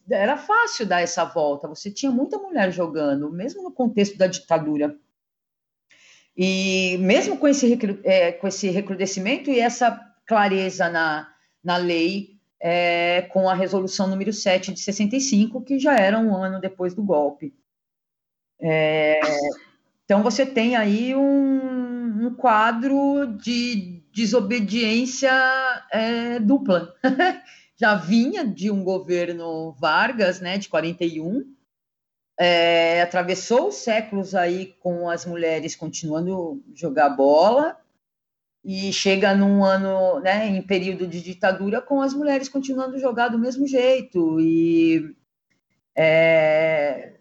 [0.10, 1.68] era fácil dar essa volta.
[1.68, 4.96] Você tinha muita mulher jogando, mesmo no contexto da ditadura.
[6.38, 7.78] E mesmo com esse,
[8.40, 11.33] com esse recrudescimento e essa clareza na,
[11.64, 16.60] na lei, é, com a resolução número 7 de 65, que já era um ano
[16.60, 17.54] depois do golpe.
[18.62, 19.20] É,
[20.06, 25.32] então, você tem aí um, um quadro de desobediência
[25.92, 26.94] é, dupla.
[27.76, 31.54] já vinha de um governo Vargas, né, de 41,
[32.40, 37.78] é, atravessou os séculos aí com as mulheres continuando jogar bola,
[38.64, 43.38] e chega num ano, né, em período de ditadura, com as mulheres continuando jogar do
[43.38, 44.40] mesmo jeito.
[44.40, 45.14] E
[45.96, 47.14] é,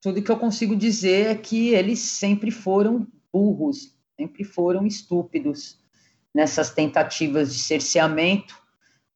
[0.00, 5.82] tudo que eu consigo dizer é que eles sempre foram burros, sempre foram estúpidos.
[6.34, 8.60] nessas tentativas de cerceamento,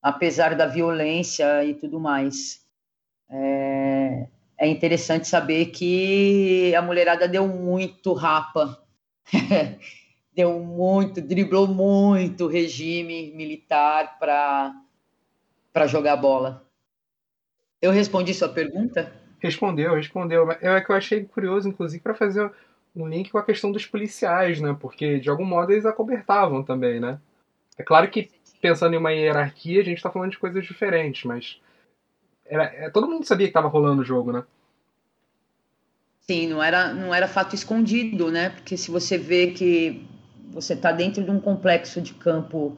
[0.00, 2.64] apesar da violência e tudo mais.
[3.28, 8.80] É, é interessante saber que a mulherada deu muito rapa,
[10.38, 14.72] deu muito, driblou muito o regime militar para
[15.88, 16.64] jogar bola.
[17.82, 19.12] Eu respondi sua pergunta?
[19.40, 20.48] Respondeu, respondeu.
[20.52, 22.52] É que eu achei curioso, inclusive, para fazer
[22.94, 24.76] um link com a questão dos policiais, né?
[24.80, 27.20] Porque, de algum modo, eles acobertavam também, né?
[27.76, 28.30] É claro que,
[28.62, 31.60] pensando em uma hierarquia, a gente está falando de coisas diferentes, mas
[32.46, 34.44] era, é, todo mundo sabia que estava rolando o jogo, né?
[36.20, 38.50] Sim, não era, não era fato escondido, né?
[38.50, 40.06] Porque se você vê que
[40.60, 42.76] você está dentro de um complexo de campo,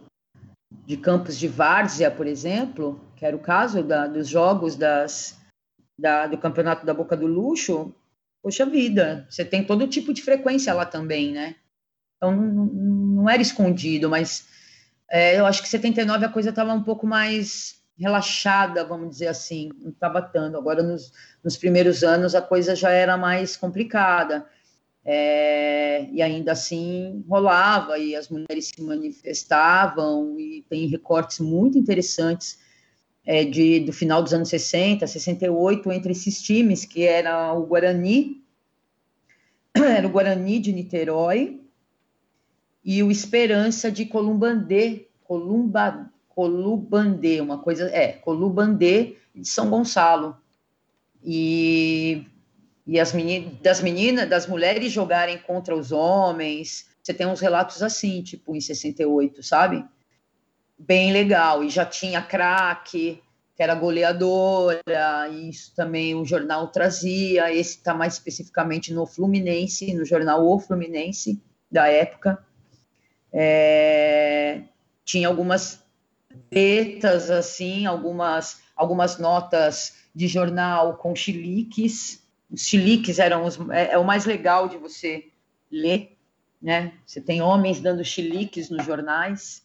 [0.87, 5.39] de campos de várzea, por exemplo, que era o caso da, dos jogos das,
[5.99, 7.95] da, do campeonato da Boca do Luxo,
[8.43, 11.57] poxa vida, você tem todo tipo de frequência lá também, né?
[12.17, 14.47] Então não, não era escondido, mas
[15.11, 19.71] é, eu acho que 79 a coisa estava um pouco mais relaxada, vamos dizer assim,
[19.81, 20.57] não estava tanto.
[20.57, 21.13] Agora, nos,
[21.43, 24.47] nos, primeiros anos, a coisa já era mais complicada.
[25.05, 32.59] É, e ainda assim rolava, e as mulheres se manifestavam, e tem recortes muito interessantes
[33.25, 38.43] é, de, do final dos anos 60, 68, entre esses times, que era o Guarani,
[39.75, 41.61] era o Guarani de Niterói
[42.85, 46.11] e o Esperança de Columbandê, Columba,
[47.43, 50.37] uma coisa, é, Colubandê de São Gonçalo.
[51.23, 52.25] E,
[52.91, 57.83] e as meninas, das meninas, das mulheres jogarem contra os homens, você tem uns relatos
[57.83, 59.85] assim, tipo, em 68, sabe?
[60.81, 61.63] bem legal.
[61.63, 63.23] E já tinha craque,
[63.55, 64.81] que era goleadora,
[65.31, 67.53] e isso também o jornal trazia.
[67.53, 72.43] Esse está mais especificamente no Fluminense, no jornal O Fluminense da época.
[73.33, 74.63] É,
[75.05, 75.83] tinha algumas
[76.51, 82.20] letras, assim, algumas, algumas notas de jornal com chiliques.
[82.51, 85.29] Os chiliques eram os, é, é o mais legal de você
[85.71, 86.17] ler,
[86.61, 86.93] né?
[87.07, 89.65] Você tem homens dando chiliques nos jornais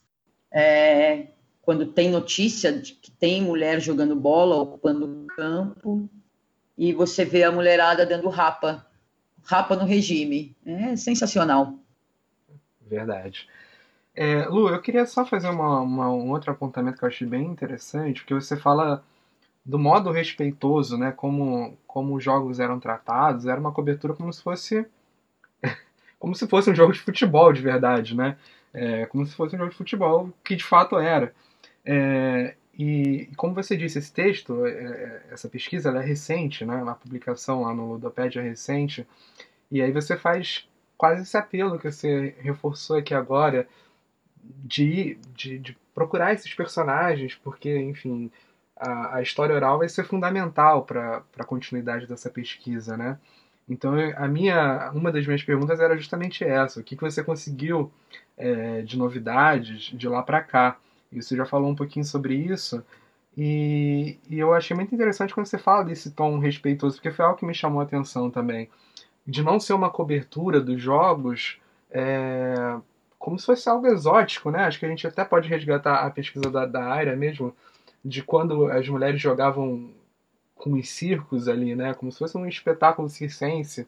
[0.51, 1.27] é,
[1.61, 6.07] quando tem notícia de que tem mulher jogando bola, ocupando o campo,
[6.77, 8.85] e você vê a mulherada dando rapa,
[9.43, 10.55] rapa no regime.
[10.65, 11.73] É sensacional.
[12.81, 13.49] Verdade.
[14.13, 17.45] É, Lu, eu queria só fazer uma, uma, um outro apontamento que eu achei bem
[17.45, 19.03] interessante, porque você fala
[19.65, 24.43] do modo respeitoso, né, como, como os jogos eram tratados, era uma cobertura como se
[24.43, 24.85] fosse
[26.19, 28.37] como se fosse um jogo de futebol de verdade, né?
[28.73, 31.33] É, como se fosse um jogo de futebol, que de fato era.
[31.85, 36.75] É, e, como você disse, esse texto, é, é essa pesquisa, ela é recente, né?
[36.75, 39.07] Uma publicação lá no Ludopedia é recente.
[39.71, 43.67] E aí você faz quase esse apelo que você reforçou aqui agora
[44.43, 48.29] de, de, de procurar esses personagens, porque, enfim,
[48.75, 53.17] a, a história oral vai ser fundamental para a continuidade dessa pesquisa, né?
[53.67, 57.91] Então, a minha, uma das minhas perguntas era justamente essa: o que, que você conseguiu
[58.37, 60.77] é, de novidades de lá para cá?
[61.11, 62.83] E você já falou um pouquinho sobre isso.
[63.37, 67.37] E, e, eu achei muito interessante quando você fala desse tom respeitoso, porque foi algo
[67.37, 68.69] que me chamou a atenção também.
[69.27, 71.59] De não ser uma cobertura dos jogos
[71.91, 72.77] é,
[73.17, 74.65] como se fosse algo exótico, né?
[74.65, 77.55] Acho que a gente até pode resgatar a pesquisa da, da área mesmo,
[78.05, 79.89] de quando as mulheres jogavam
[80.53, 81.95] com os circos ali, né?
[81.95, 83.87] Como se fosse um espetáculo circense.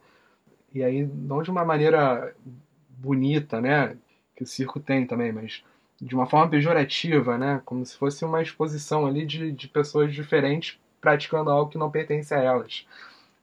[0.73, 2.35] E aí, não de uma maneira
[2.89, 3.95] bonita, né?
[4.35, 5.63] Que o circo tem também, mas
[6.01, 7.61] de uma forma pejorativa, né?
[7.63, 12.33] Como se fosse uma exposição ali de, de pessoas diferentes praticando algo que não pertence
[12.33, 12.87] a elas.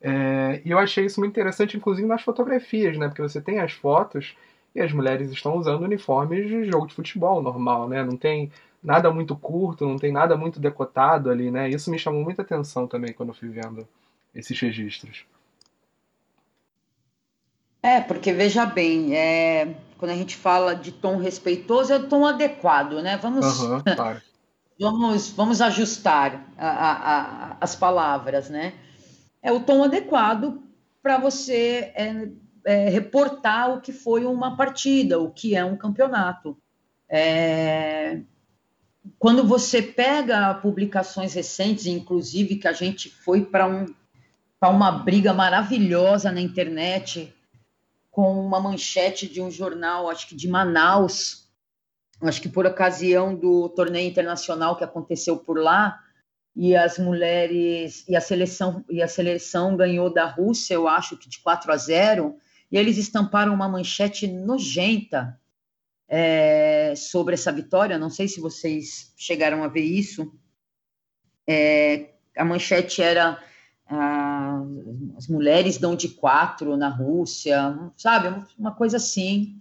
[0.01, 3.07] É, e eu achei isso muito interessante, inclusive nas fotografias, né?
[3.07, 4.37] Porque você tem as fotos
[4.75, 8.03] e as mulheres estão usando uniformes de jogo de futebol normal, né?
[8.03, 8.51] Não tem
[8.85, 11.71] nada muito curto, não tem nada muito decotado ali, né?
[11.71, 13.89] Isso me chamou muita atenção também quando eu fui vendo
[14.35, 15.25] esses registros.
[17.83, 22.27] É, porque veja bem, é, quando a gente fala de tom respeitoso, é o tom
[22.27, 23.17] adequado, né?
[23.17, 24.21] Vamos, uhum, claro.
[24.79, 28.75] vamos, vamos ajustar a, a, a, as palavras, né?
[29.43, 30.63] É o tom adequado
[31.03, 32.29] para você é,
[32.65, 36.57] é, reportar o que foi uma partida, o que é um campeonato.
[37.09, 38.21] É,
[39.25, 43.87] quando você pega publicações recentes, inclusive que a gente foi para um,
[44.63, 47.35] uma briga maravilhosa na internet
[48.11, 51.49] com uma manchete de um jornal, acho que de Manaus,
[52.21, 55.99] acho que por ocasião do torneio internacional que aconteceu por lá,
[56.55, 61.31] e as mulheres e a seleção e a seleção ganhou da Rússia, eu acho que
[61.31, 62.37] de 4 a 0,
[62.71, 65.41] e eles estamparam uma manchete nojenta
[66.09, 67.99] é, sobre essa vitória.
[67.99, 70.33] Não sei se vocês chegaram a ver isso.
[71.47, 73.43] É, a manchete era
[73.87, 74.63] ah,
[75.17, 78.45] as mulheres dão de quatro na Rússia, sabe?
[78.59, 79.61] Uma coisa assim.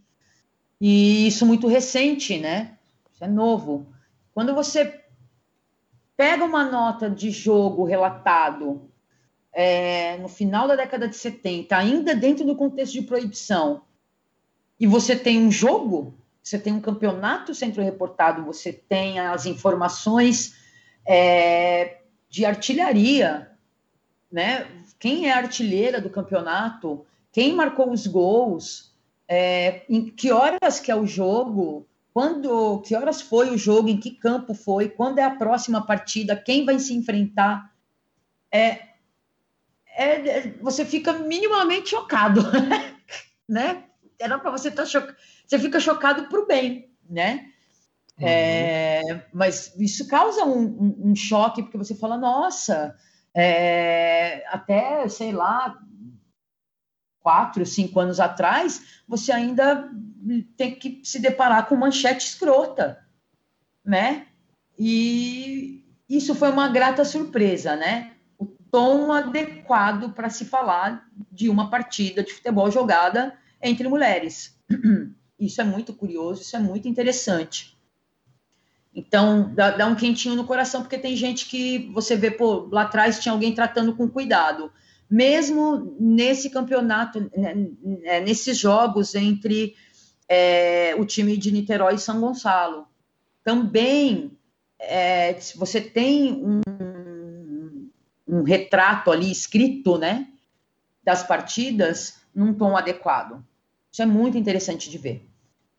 [0.80, 2.78] E isso muito recente, né?
[3.14, 3.88] Isso é novo.
[4.34, 5.02] Quando você
[6.16, 8.90] pega uma nota de jogo relatado
[9.52, 13.84] é, no final da década de 70, ainda dentro do contexto de proibição,
[14.80, 20.56] e você tem um jogo, você tem um campeonato sendo reportado, você tem as informações
[21.08, 23.50] é, de artilharia,
[24.30, 24.68] né?
[25.00, 27.06] Quem é artilheira do campeonato?
[27.32, 28.94] Quem marcou os gols?
[29.26, 31.88] É, em que horas que é o jogo?
[32.14, 33.88] Quando, que horas foi o jogo?
[33.88, 34.90] Em que campo foi?
[34.90, 36.36] Quando é a próxima partida?
[36.36, 37.74] Quem vai se enfrentar?
[38.52, 38.80] É,
[39.96, 42.42] é, é você fica minimamente chocado,
[43.48, 43.86] né?
[44.20, 45.16] Era para você estar tá chocado.
[45.54, 47.46] Você fica chocado para o bem, né?
[48.20, 48.28] Uhum.
[48.28, 52.98] É, mas isso causa um, um, um, choque, porque você fala, nossa,
[53.36, 55.80] é, até, sei lá,
[57.20, 59.92] quatro, cinco anos atrás, você ainda
[60.58, 63.06] tem que se deparar com manchete escrota,
[63.86, 64.26] né?
[64.76, 68.14] E isso foi uma grata surpresa, né?
[68.40, 74.60] O tom adequado para se falar de uma partida de futebol jogada entre mulheres.
[75.40, 77.78] Isso é muito curioso, isso é muito interessante.
[78.96, 82.84] Então, dá, dá, um quentinho no coração, porque tem gente que você vê, pô, lá
[82.84, 84.72] atrás tinha alguém tratando com cuidado.
[85.10, 89.76] Mesmo nesse campeonato, né, né nesses jogos entre
[90.30, 92.88] é, o time de Niterói e São Gonçalo,
[93.44, 94.38] também
[94.80, 96.62] é, você tem um,
[98.28, 100.28] um retrato ali escrito, né,
[101.04, 103.44] das partidas num tom adequado.
[103.94, 105.30] Isso é muito interessante de ver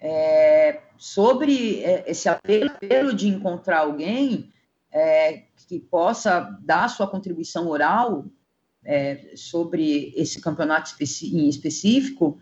[0.04, 4.52] é, sobre é, esse apelo de encontrar alguém
[4.92, 8.26] é, que possa dar sua contribuição oral
[8.84, 12.38] é, sobre esse campeonato em específico,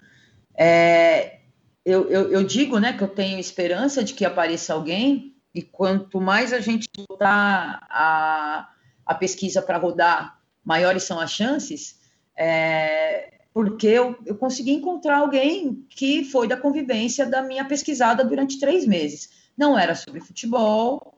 [0.57, 1.39] é,
[1.85, 6.21] eu, eu, eu, digo né, que eu tenho esperança de que apareça alguém, e quanto
[6.21, 8.69] mais a gente botar a,
[9.07, 12.01] a pesquisa para rodar, maiores são as chances.
[12.37, 18.59] É, porque eu, eu consegui encontrar alguém que foi da convivência da minha pesquisada durante
[18.59, 19.31] três meses.
[19.57, 21.13] Não era sobre futebol,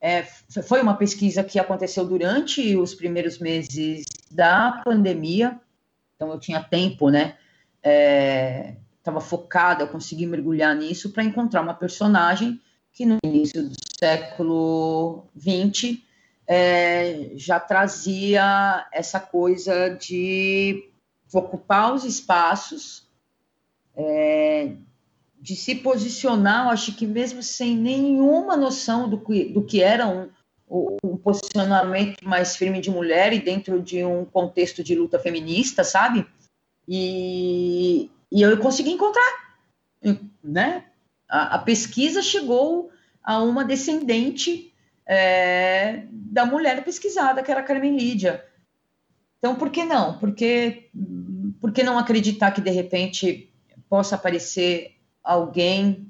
[0.00, 5.58] é, foi uma pesquisa que aconteceu durante os primeiros meses da pandemia,
[6.14, 7.36] então eu tinha tempo, né?
[8.98, 12.60] Estava é, focada, eu consegui mergulhar nisso para encontrar uma personagem
[12.92, 15.98] que no início do século XX
[16.46, 20.87] é, já trazia essa coisa de
[21.32, 23.08] ocupar os espaços,
[23.96, 24.72] é,
[25.40, 30.28] de se posicionar, acho que mesmo sem nenhuma noção do que, do que era um,
[31.02, 36.26] um posicionamento mais firme de mulher e dentro de um contexto de luta feminista, sabe?
[36.86, 39.58] E, e eu consegui encontrar,
[40.42, 40.84] né?
[41.28, 42.90] A, a pesquisa chegou
[43.22, 44.72] a uma descendente
[45.06, 48.44] é, da mulher pesquisada, que era a Carmen Lídia.
[49.38, 50.18] Então, por que não?
[50.18, 50.90] Porque,
[51.60, 53.52] por que não acreditar que, de repente,
[53.88, 56.08] possa aparecer alguém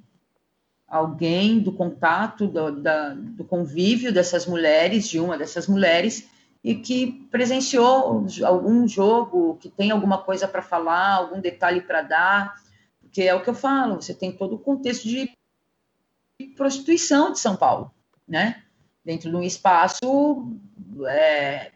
[0.89, 6.27] alguém do contato, do, da, do convívio dessas mulheres, de uma dessas mulheres,
[6.65, 12.55] e que presenciou algum jogo, que tem alguma coisa para falar, algum detalhe para dar,
[13.01, 15.31] porque é o que eu falo, você tem todo o contexto de
[16.57, 17.93] prostituição de São Paulo,
[18.27, 18.63] né?
[19.05, 20.51] Dentro de um espaço
[21.07, 21.73] é,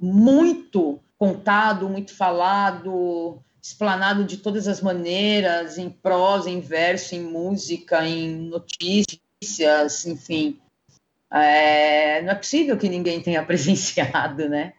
[0.00, 8.06] muito contado, muito falado, explanado de todas as maneiras, em prosa, em verso, em música,
[8.06, 10.60] em notícias, enfim.
[11.32, 14.74] É, não é possível que ninguém tenha presenciado, né?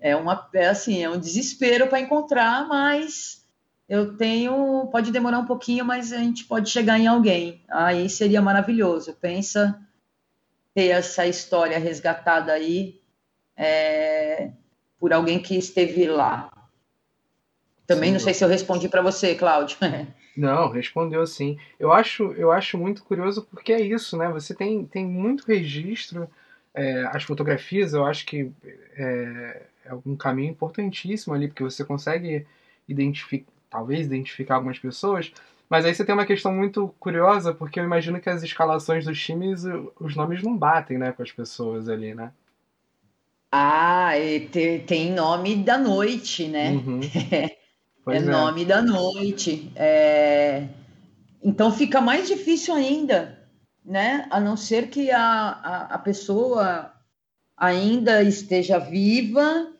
[0.00, 3.44] É uma é assim, é um desespero para encontrar, mas
[3.88, 7.64] eu tenho, pode demorar um pouquinho, mas a gente pode chegar em alguém.
[7.68, 9.12] Aí seria maravilhoso.
[9.20, 9.76] Pensa
[10.72, 13.00] ter essa história resgatada aí
[13.56, 14.52] é,
[14.98, 16.50] por alguém que esteve lá.
[17.86, 19.78] Também sim, não sei se eu respondi para você, Cláudio.
[20.36, 21.58] Não, respondeu sim.
[21.80, 24.28] Eu acho, eu acho muito curioso porque é isso, né?
[24.28, 26.30] Você tem, tem muito registro.
[26.72, 28.52] É, as fotografias, eu acho que
[28.96, 32.46] é, é um caminho importantíssimo ali, porque você consegue
[32.88, 35.32] identificar, talvez identificar algumas pessoas,
[35.68, 39.20] mas aí você tem uma questão muito curiosa, porque eu imagino que as escalações dos
[39.20, 39.64] times,
[39.98, 42.32] os nomes não batem, né, com as pessoas ali, né?
[43.50, 44.10] Ah,
[44.52, 46.72] tem, tem nome da noite, né?
[46.72, 47.00] Uhum.
[47.32, 47.56] é,
[48.06, 49.72] é, nome da noite.
[49.74, 50.68] É,
[51.42, 53.38] então fica mais difícil ainda,
[53.84, 54.26] né?
[54.30, 56.92] A não ser que a, a, a pessoa
[57.56, 59.72] ainda esteja viva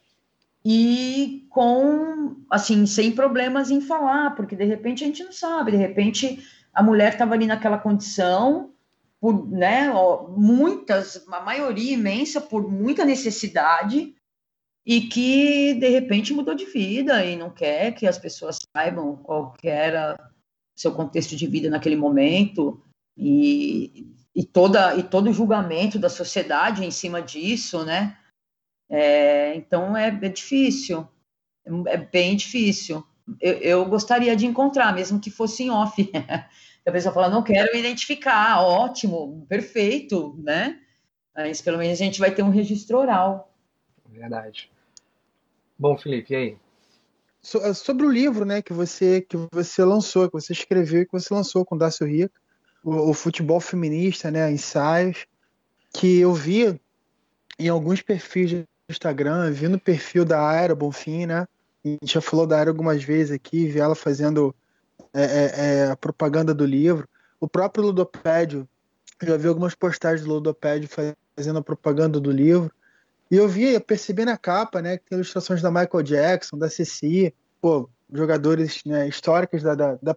[0.65, 5.77] e com assim sem problemas em falar, porque de repente a gente não sabe, de
[5.77, 6.43] repente
[6.73, 8.73] a mulher estava ali naquela condição
[9.21, 9.91] por, né,
[10.29, 14.15] muitas, a maioria imensa por muita necessidade
[14.87, 19.55] e que de repente mudou de vida e não quer que as pessoas saibam qual
[19.63, 20.17] era
[20.77, 22.81] seu contexto de vida naquele momento
[23.17, 28.17] e, e toda e todo o julgamento da sociedade em cima disso, né?
[28.89, 31.07] É, então é, é, difícil,
[31.87, 33.05] é bem difícil.
[33.41, 36.11] Eu, eu, gostaria de encontrar, mesmo que fosse em off.
[36.89, 40.81] a pessoa fala, não quero me identificar, ótimo, perfeito, né?
[41.37, 43.55] Mas pelo menos a gente vai ter um registro oral.
[44.09, 44.71] Verdade.
[45.79, 46.57] Bom, Felipe, e aí?
[47.41, 51.33] So, sobre o livro, né, que você que você lançou, que você escreveu, que você
[51.33, 52.35] lançou com Dácio Rica,
[52.83, 55.27] o, o futebol feminista, né, ensaios,
[55.93, 56.81] que eu vi
[57.59, 61.47] em alguns perfis de Instagram, vi no perfil da Aira Bonfim, né?
[61.85, 64.55] A gente já falou da Aira algumas vezes aqui, vi ela fazendo
[65.13, 67.09] é, é, é, a propaganda do livro.
[67.41, 68.69] O próprio Ludopédio,
[69.23, 70.89] já vi algumas postagens do Ludopédio
[71.37, 72.71] fazendo a propaganda do livro.
[73.31, 76.71] E eu vi, eu percebi na capa, né, que tem ilustrações da Michael Jackson, da
[76.71, 80.17] Ceci, pô, jogadores né, históricos da, da, da,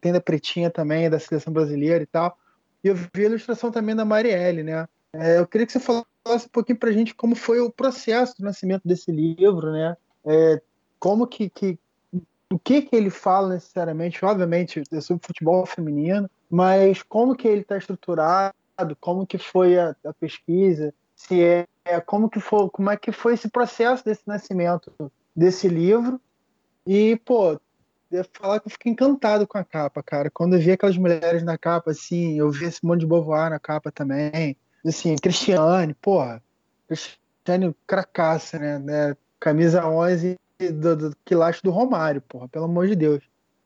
[0.00, 2.36] tem Pretinha também, da seleção brasileira e tal.
[2.82, 4.88] E eu vi a ilustração também da Marielle, né?
[5.12, 8.36] É, eu queria que você falasse um pouquinho para a gente como foi o processo
[8.38, 9.96] do nascimento desse livro, né?
[10.24, 10.60] É,
[10.98, 11.78] como que, que
[12.52, 17.60] o que que ele fala necessariamente, obviamente é sobre futebol feminino, mas como que ele
[17.60, 18.54] está estruturado,
[19.00, 21.66] como que foi a, a, pesquisa, se é,
[22.06, 24.92] como que foi, como é que foi esse processo desse nascimento
[25.34, 26.20] desse livro
[26.86, 27.60] e pô,
[28.32, 30.30] falar que eu fiquei encantado com a capa, cara.
[30.30, 33.58] Quando eu vi aquelas mulheres na capa, assim, eu vi esse monte de Beauvoir na
[33.58, 36.42] capa também assim, Cristiane, porra,
[36.86, 38.78] Cristiane cracaça, né?
[38.78, 39.16] né?
[39.38, 43.22] Camisa 11 do, do quilacho do Romário, porra, pelo amor de Deus.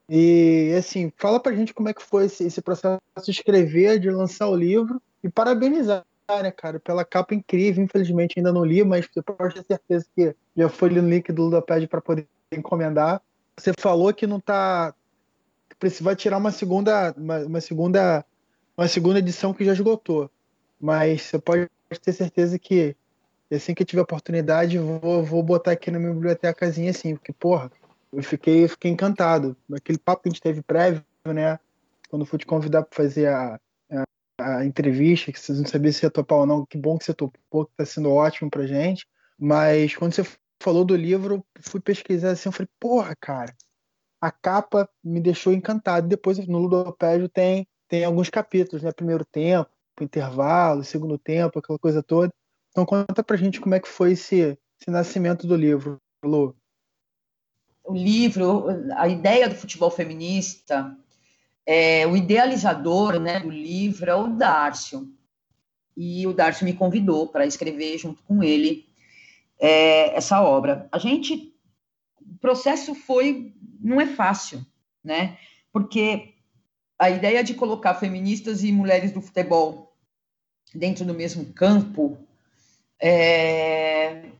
[0.08, 4.10] E, assim, fala pra gente como é que foi esse, esse processo de escrever, de
[4.10, 7.82] lançar o livro e parabenizar, né, cara, pela capa incrível.
[7.82, 11.44] Infelizmente ainda não li, mas eu posso ter certeza que já foi no link do
[11.44, 13.22] Ludopad para poder encomendar.
[13.56, 14.94] Você falou que não tá.
[16.00, 18.24] Vai tirar uma segunda, uma, uma segunda,
[18.76, 20.30] uma segunda edição que já esgotou.
[20.80, 21.68] Mas você pode
[22.02, 22.96] ter certeza que
[23.56, 27.70] assim que eu tiver oportunidade, vou, vou botar aqui na minha bibliotecazinha assim, porque, porra,
[28.12, 29.56] eu fiquei, fiquei encantado.
[29.72, 31.58] Aquele papo que a gente teve prévio, né?
[32.08, 33.58] Quando fui te convidar para fazer a,
[33.90, 37.04] a, a, entrevista, que vocês não sabiam se ia topar ou não, que bom que
[37.04, 39.06] você topou, que tá sendo ótimo pra gente.
[39.38, 40.24] Mas quando você
[40.62, 43.54] falou do livro, fui pesquisar assim, eu falei, porra, cara,
[44.20, 46.06] a capa me deixou encantado.
[46.06, 48.92] Depois no Ludopédio tem, tem alguns capítulos, né?
[48.92, 52.32] Primeiro tempo, intervalo, segundo tempo, aquela coisa toda.
[52.72, 56.56] Então conta pra gente como é que foi esse, esse nascimento do livro, Lu.
[57.84, 58.66] O livro,
[58.96, 60.96] a ideia do futebol feminista,
[61.66, 65.12] é, o idealizador né, do livro é o Dárcio.
[65.94, 68.86] E o Dárcio me convidou para escrever junto com ele
[69.60, 70.88] é, essa obra.
[70.90, 71.54] A gente,
[72.20, 74.64] o processo foi, não é fácil,
[75.04, 75.38] né?
[75.70, 76.34] Porque
[76.98, 79.94] a ideia de colocar feministas e mulheres do futebol
[80.74, 82.16] dentro do mesmo campo,
[83.04, 84.30] é,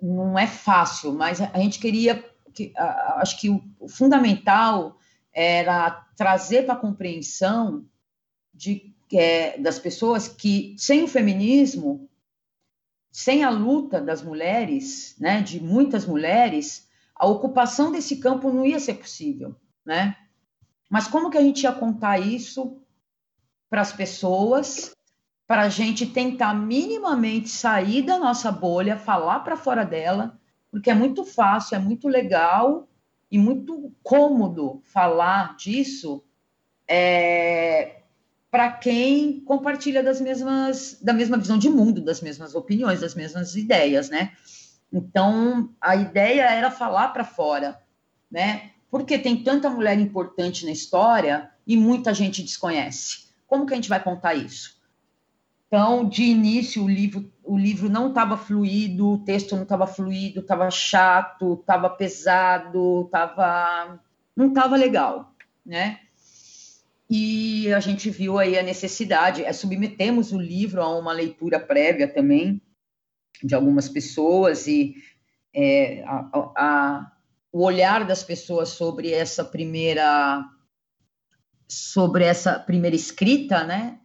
[0.00, 4.98] não é fácil, mas a gente queria, que, acho que o, o fundamental
[5.32, 7.86] era trazer para a compreensão
[8.52, 12.06] de, é, das pessoas que, sem o feminismo,
[13.10, 18.78] sem a luta das mulheres, né, de muitas mulheres, a ocupação desse campo não ia
[18.78, 20.16] ser possível, né?
[20.90, 22.78] Mas como que a gente ia contar isso
[23.70, 24.94] para as pessoas
[25.52, 30.40] para a gente tentar minimamente sair da nossa bolha, falar para fora dela,
[30.70, 32.88] porque é muito fácil, é muito legal
[33.30, 36.24] e muito cômodo falar disso
[36.88, 37.96] é,
[38.50, 43.54] para quem compartilha das mesmas, da mesma visão de mundo, das mesmas opiniões, das mesmas
[43.54, 44.32] ideias, né?
[44.90, 47.78] Então, a ideia era falar para fora,
[48.30, 48.70] né?
[48.90, 53.26] Porque tem tanta mulher importante na história e muita gente desconhece.
[53.46, 54.80] Como que a gente vai contar isso?
[55.72, 60.40] Então, de início, o livro, o livro não estava fluido, o texto não estava fluido,
[60.40, 63.98] estava chato, estava pesado, tava,
[64.36, 66.00] não estava legal, né?
[67.08, 72.06] E a gente viu aí a necessidade, é, submetemos o livro a uma leitura prévia
[72.06, 72.60] também
[73.42, 74.94] de algumas pessoas e
[75.54, 77.12] é, a, a,
[77.50, 80.44] o olhar das pessoas sobre essa primeira
[81.66, 84.01] sobre essa primeira escrita, né,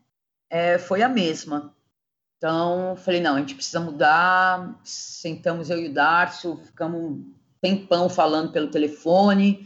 [0.49, 1.75] é, foi a mesma.
[2.37, 4.79] Então, falei, não, a gente precisa mudar.
[4.83, 9.65] Sentamos eu e o Darcio, ficamos um tempão falando pelo telefone.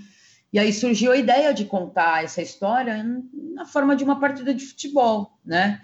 [0.53, 3.05] E aí surgiu a ideia de contar essa história
[3.53, 5.81] na forma de uma partida de futebol, né?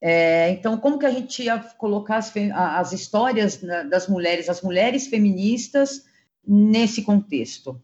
[0.00, 3.56] É, então, como que a gente ia colocar as, as histórias
[3.88, 6.04] das mulheres, as mulheres feministas,
[6.46, 7.80] nesse contexto?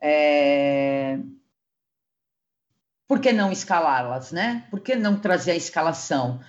[0.00, 1.18] É...
[3.06, 4.66] Por que não escalá-las, né?
[4.70, 6.40] Por que não trazer a escalação?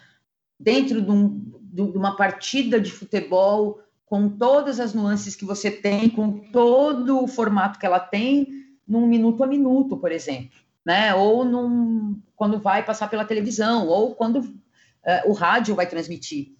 [0.60, 6.10] Dentro de, um, de uma partida de futebol, com todas as nuances que você tem,
[6.10, 8.48] com todo o formato que ela tem,
[8.88, 11.14] num minuto a minuto, por exemplo, né?
[11.14, 16.54] Ou num, quando vai passar pela televisão, ou quando uh, o rádio vai transmitir.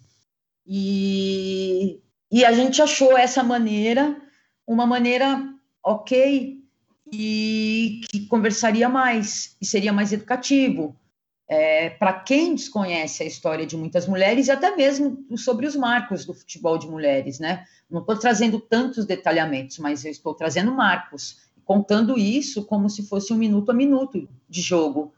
[0.66, 4.20] E, e a gente achou essa maneira,
[4.66, 6.65] uma maneira ok,
[7.12, 10.96] e que conversaria mais, e seria mais educativo.
[11.48, 16.26] É, para quem desconhece a história de muitas mulheres e até mesmo sobre os marcos
[16.26, 17.64] do futebol de mulheres, né?
[17.88, 23.32] Não estou trazendo tantos detalhamentos, mas eu estou trazendo marcos contando isso como se fosse
[23.32, 25.14] um minuto a minuto de jogo,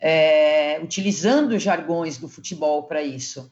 [0.00, 3.50] é, utilizando jargões do futebol para isso.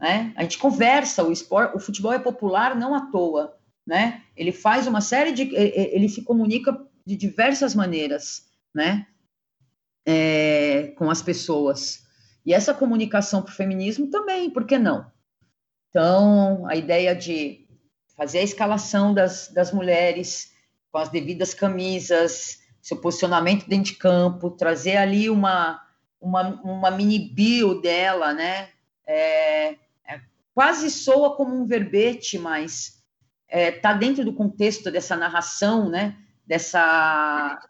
[0.00, 0.32] Né?
[0.36, 3.56] A gente conversa, o, esporte, o futebol é popular não à toa.
[3.86, 4.22] Né?
[4.36, 5.54] Ele faz uma série de.
[5.54, 9.06] Ele se comunica de diversas maneiras né?
[10.04, 12.04] É, com as pessoas.
[12.44, 15.10] E essa comunicação para o feminismo também, por que não?
[15.88, 17.68] Então, a ideia de
[18.16, 20.52] fazer a escalação das, das mulheres
[20.90, 25.80] com as devidas camisas, seu posicionamento dentro de campo, trazer ali uma,
[26.20, 28.70] uma, uma mini bio dela, né?
[29.06, 29.72] É,
[30.06, 30.20] é,
[30.54, 33.02] quase soa como um verbete, mas
[33.48, 36.16] está é, dentro do contexto dessa narração, né?
[36.46, 37.60] Dessa,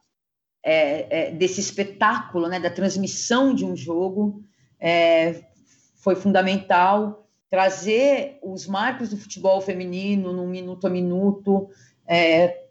[0.62, 2.58] é, é, desse espetáculo, né?
[2.58, 4.42] Da transmissão de um jogo,
[4.80, 5.44] é,
[5.96, 11.68] foi fundamental trazer os marcos do futebol feminino no minuto a minuto,
[12.06, 12.66] é,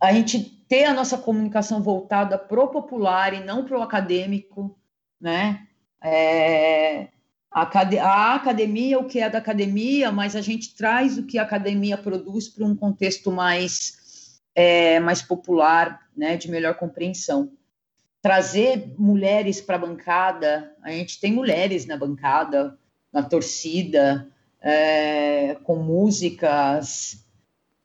[0.00, 4.76] a gente ter a nossa comunicação voltada pro popular e não pro acadêmico,
[5.20, 5.66] né?
[6.02, 7.08] É,
[7.50, 11.96] a, academia, o que é da academia, mas a gente traz o que a academia
[11.96, 14.03] produz para um contexto mais,
[14.54, 17.52] é, mais popular, né, de melhor compreensão.
[18.22, 22.78] Trazer mulheres para a bancada, a gente tem mulheres na bancada,
[23.12, 24.28] na torcida,
[24.60, 27.24] é, com músicas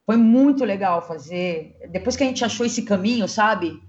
[0.10, 1.78] foi muito legal fazer.
[1.92, 3.80] Depois que a gente achou esse caminho, sabe?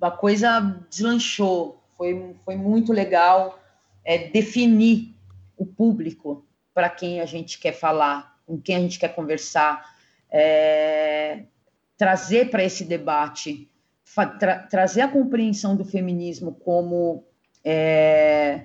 [0.00, 0.58] A coisa
[0.90, 1.80] deslanchou.
[1.96, 3.62] Foi, foi muito legal
[4.04, 5.14] é, definir
[5.56, 9.94] o público para quem a gente quer falar, com quem a gente quer conversar,
[10.28, 11.44] é,
[12.00, 13.68] trazer para esse debate,
[14.38, 17.26] tra trazer a compreensão do feminismo como
[17.62, 18.64] é,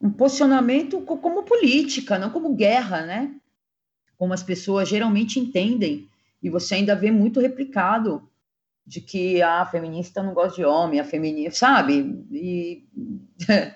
[0.00, 3.34] um posicionamento como política, não como guerra, né?
[4.16, 6.08] como as pessoas geralmente entendem,
[6.40, 8.22] e você ainda vê muito replicado
[8.86, 12.24] de que a feminista não gosta de homem, a feminista, sabe?
[12.30, 12.86] E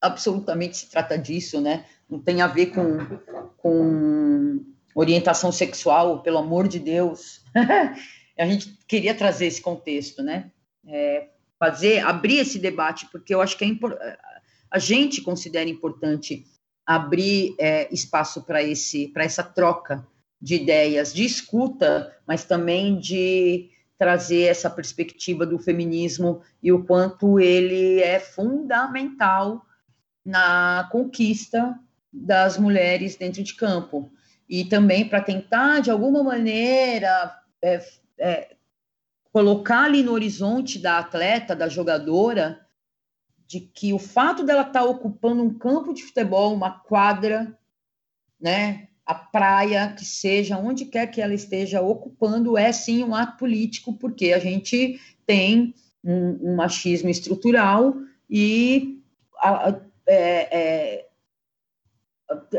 [0.00, 1.84] absolutamente se trata disso, né?
[2.08, 2.96] Não tem a ver com,
[3.56, 4.64] com
[5.00, 7.40] orientação sexual, pelo amor de Deus.
[8.36, 10.50] a gente queria trazer esse contexto, né?
[10.84, 11.28] É,
[11.58, 14.18] fazer, abrir esse debate, porque eu acho que é
[14.70, 16.44] a gente considera importante
[16.84, 20.06] abrir é, espaço para esse para essa troca
[20.40, 27.40] de ideias, de escuta, mas também de trazer essa perspectiva do feminismo e o quanto
[27.40, 29.64] ele é fundamental
[30.24, 31.78] na conquista
[32.12, 34.12] das mulheres dentro de campo
[34.48, 37.84] e também para tentar de alguma maneira é,
[38.18, 38.56] é,
[39.32, 42.66] colocar ali no horizonte da atleta, da jogadora,
[43.46, 47.58] de que o fato dela estar tá ocupando um campo de futebol, uma quadra,
[48.40, 53.38] né, a praia, que seja, onde quer que ela esteja ocupando, é sim um ato
[53.38, 55.74] político, porque a gente tem
[56.04, 57.94] um, um machismo estrutural
[58.28, 59.02] e
[59.38, 61.07] a, é, é,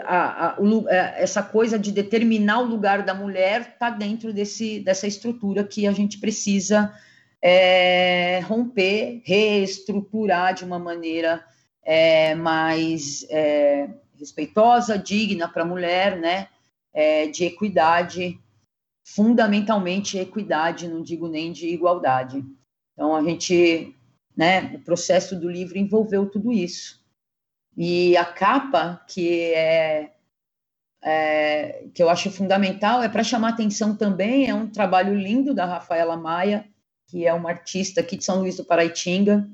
[0.03, 4.80] a, a, o, é, essa coisa de determinar o lugar da mulher está dentro desse,
[4.80, 6.93] dessa estrutura que a gente precisa
[7.41, 11.45] é, romper, reestruturar de uma maneira
[11.84, 16.47] é, mais é, respeitosa, digna para a mulher, né?
[16.91, 18.39] É, de equidade,
[19.05, 22.43] fundamentalmente equidade, não digo nem de igualdade.
[22.93, 23.95] Então a gente,
[24.36, 24.74] né?
[24.76, 26.99] O processo do livro envolveu tudo isso.
[27.82, 30.11] E a capa que é
[31.01, 35.65] é, que eu acho fundamental, é para chamar atenção também, é um trabalho lindo da
[35.65, 36.67] Rafaela Maia,
[37.07, 39.49] que é uma artista aqui de São Luís do Paraitinga,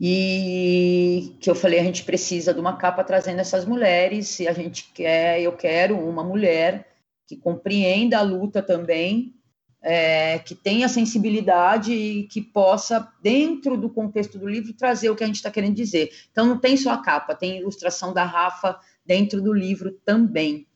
[0.00, 4.54] e que eu falei a gente precisa de uma capa trazendo essas mulheres e a
[4.54, 6.88] gente quer eu quero uma mulher
[7.26, 9.34] que compreenda a luta também
[9.82, 15.24] é, que tenha sensibilidade e que possa dentro do contexto do livro trazer o que
[15.24, 16.10] a gente está querendo dizer.
[16.30, 20.68] Então não tem só a capa tem ilustração da Rafa dentro do livro também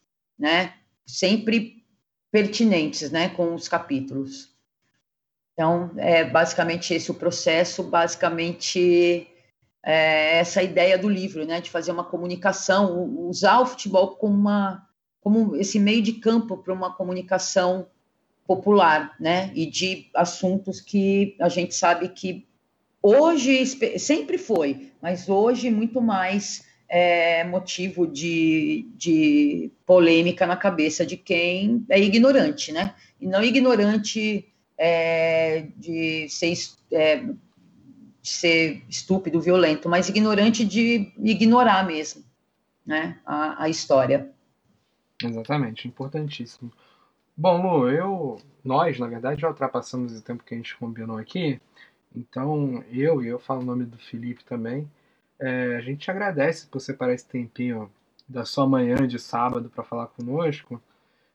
[0.42, 0.74] né?
[1.06, 1.84] Sempre
[2.30, 4.50] pertinentes né com os capítulos.
[5.52, 9.28] Então, é basicamente esse o processo, basicamente
[9.84, 14.88] é essa ideia do livro, né, de fazer uma comunicação, usar o futebol como uma
[15.20, 17.86] como esse meio de campo para uma comunicação
[18.46, 22.46] popular, né, e de assuntos que a gente sabe que
[23.02, 23.64] hoje
[23.98, 31.86] sempre foi, mas hoje muito mais é motivo de, de polêmica na cabeça de quem
[31.88, 36.52] é ignorante, né, e não ignorante é, de, ser,
[36.92, 37.24] é,
[38.22, 42.24] ser estúpido, violento, mas ignorante de ignorar mesmo
[42.84, 44.30] né, a, a história.
[45.22, 46.72] Exatamente, importantíssimo.
[47.36, 51.60] Bom, Lu, eu, nós, na verdade, já ultrapassamos o tempo que a gente combinou aqui,
[52.14, 54.90] então eu, e eu falo o nome do Felipe também,
[55.38, 57.90] é, a gente agradece por separar esse tempinho
[58.28, 60.80] da sua manhã de sábado para falar conosco.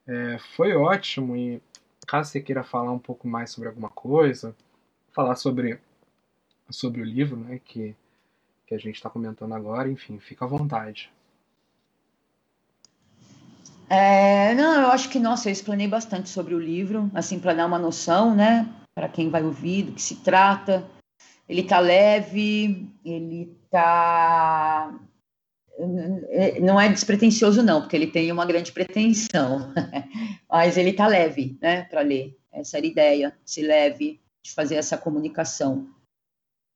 [0.07, 1.61] É, foi ótimo e
[2.07, 4.55] caso você queira falar um pouco mais sobre alguma coisa,
[5.13, 5.79] falar sobre,
[6.69, 7.95] sobre o livro né, que,
[8.67, 11.11] que a gente está comentando agora, enfim, fica à vontade.
[13.89, 17.65] É, não, eu acho que, nossa, eu explanei bastante sobre o livro, assim, para dar
[17.65, 20.85] uma noção, né, para quem vai ouvir, do que se trata.
[21.47, 24.93] Ele tá leve, ele tá
[26.61, 29.71] não é despretensioso não, porque ele tem uma grande pretensão,
[30.49, 32.35] mas ele tá leve, né, para ler.
[32.51, 35.87] Essa era a ideia, se leve de fazer essa comunicação.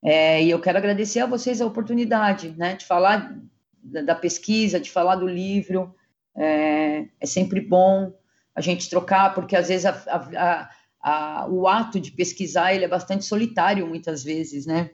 [0.03, 3.36] É, e eu quero agradecer a vocês a oportunidade, né, de falar
[3.84, 5.95] da, pesquisa, de falar do livro.
[6.36, 8.14] É, é, sempre bom
[8.56, 9.92] a gente trocar, porque às vezes a,
[10.38, 10.70] a,
[11.02, 14.92] a, o ato de pesquisar ele é bastante solitário muitas vezes, né?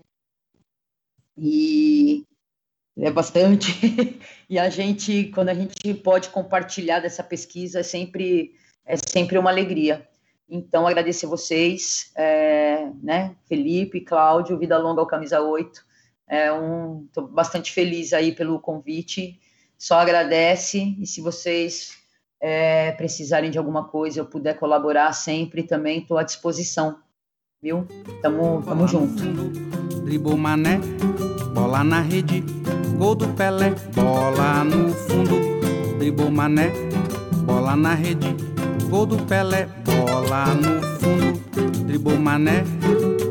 [1.38, 2.26] E
[2.98, 3.72] é bastante.
[4.50, 9.52] e a gente, quando a gente pode compartilhar dessa pesquisa, é sempre, é sempre uma
[9.52, 10.08] alegria.
[10.50, 15.86] Então, agradecer vocês, é, né, Felipe, Cláudio, Vida Longa ao Camisa 8.
[16.30, 19.40] É um, estou bastante feliz aí pelo convite.
[19.78, 21.94] Só agradece e se vocês
[22.42, 27.00] é, precisarem de alguma coisa, eu puder colaborar sempre, também estou à disposição.
[27.62, 27.88] Viu?
[28.22, 29.24] Tamo, tamo junto.
[30.04, 30.80] Dribou mané,
[31.54, 32.44] bola na rede
[32.98, 35.38] Gol do Pelé, bola no fundo,
[36.00, 36.72] dribou mané,
[37.46, 38.36] bola na rede.
[38.90, 41.40] Gol do Pelé, bola no fundo,
[41.86, 42.64] dribou mané,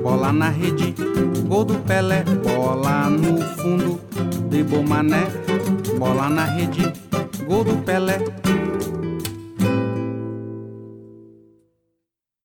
[0.05, 0.95] bola na rede.
[1.49, 4.01] Gol do Pelé, bola no fundo,
[4.49, 5.27] dribou mané,
[5.99, 6.93] bola na rede,
[7.49, 8.19] gol do Pelé.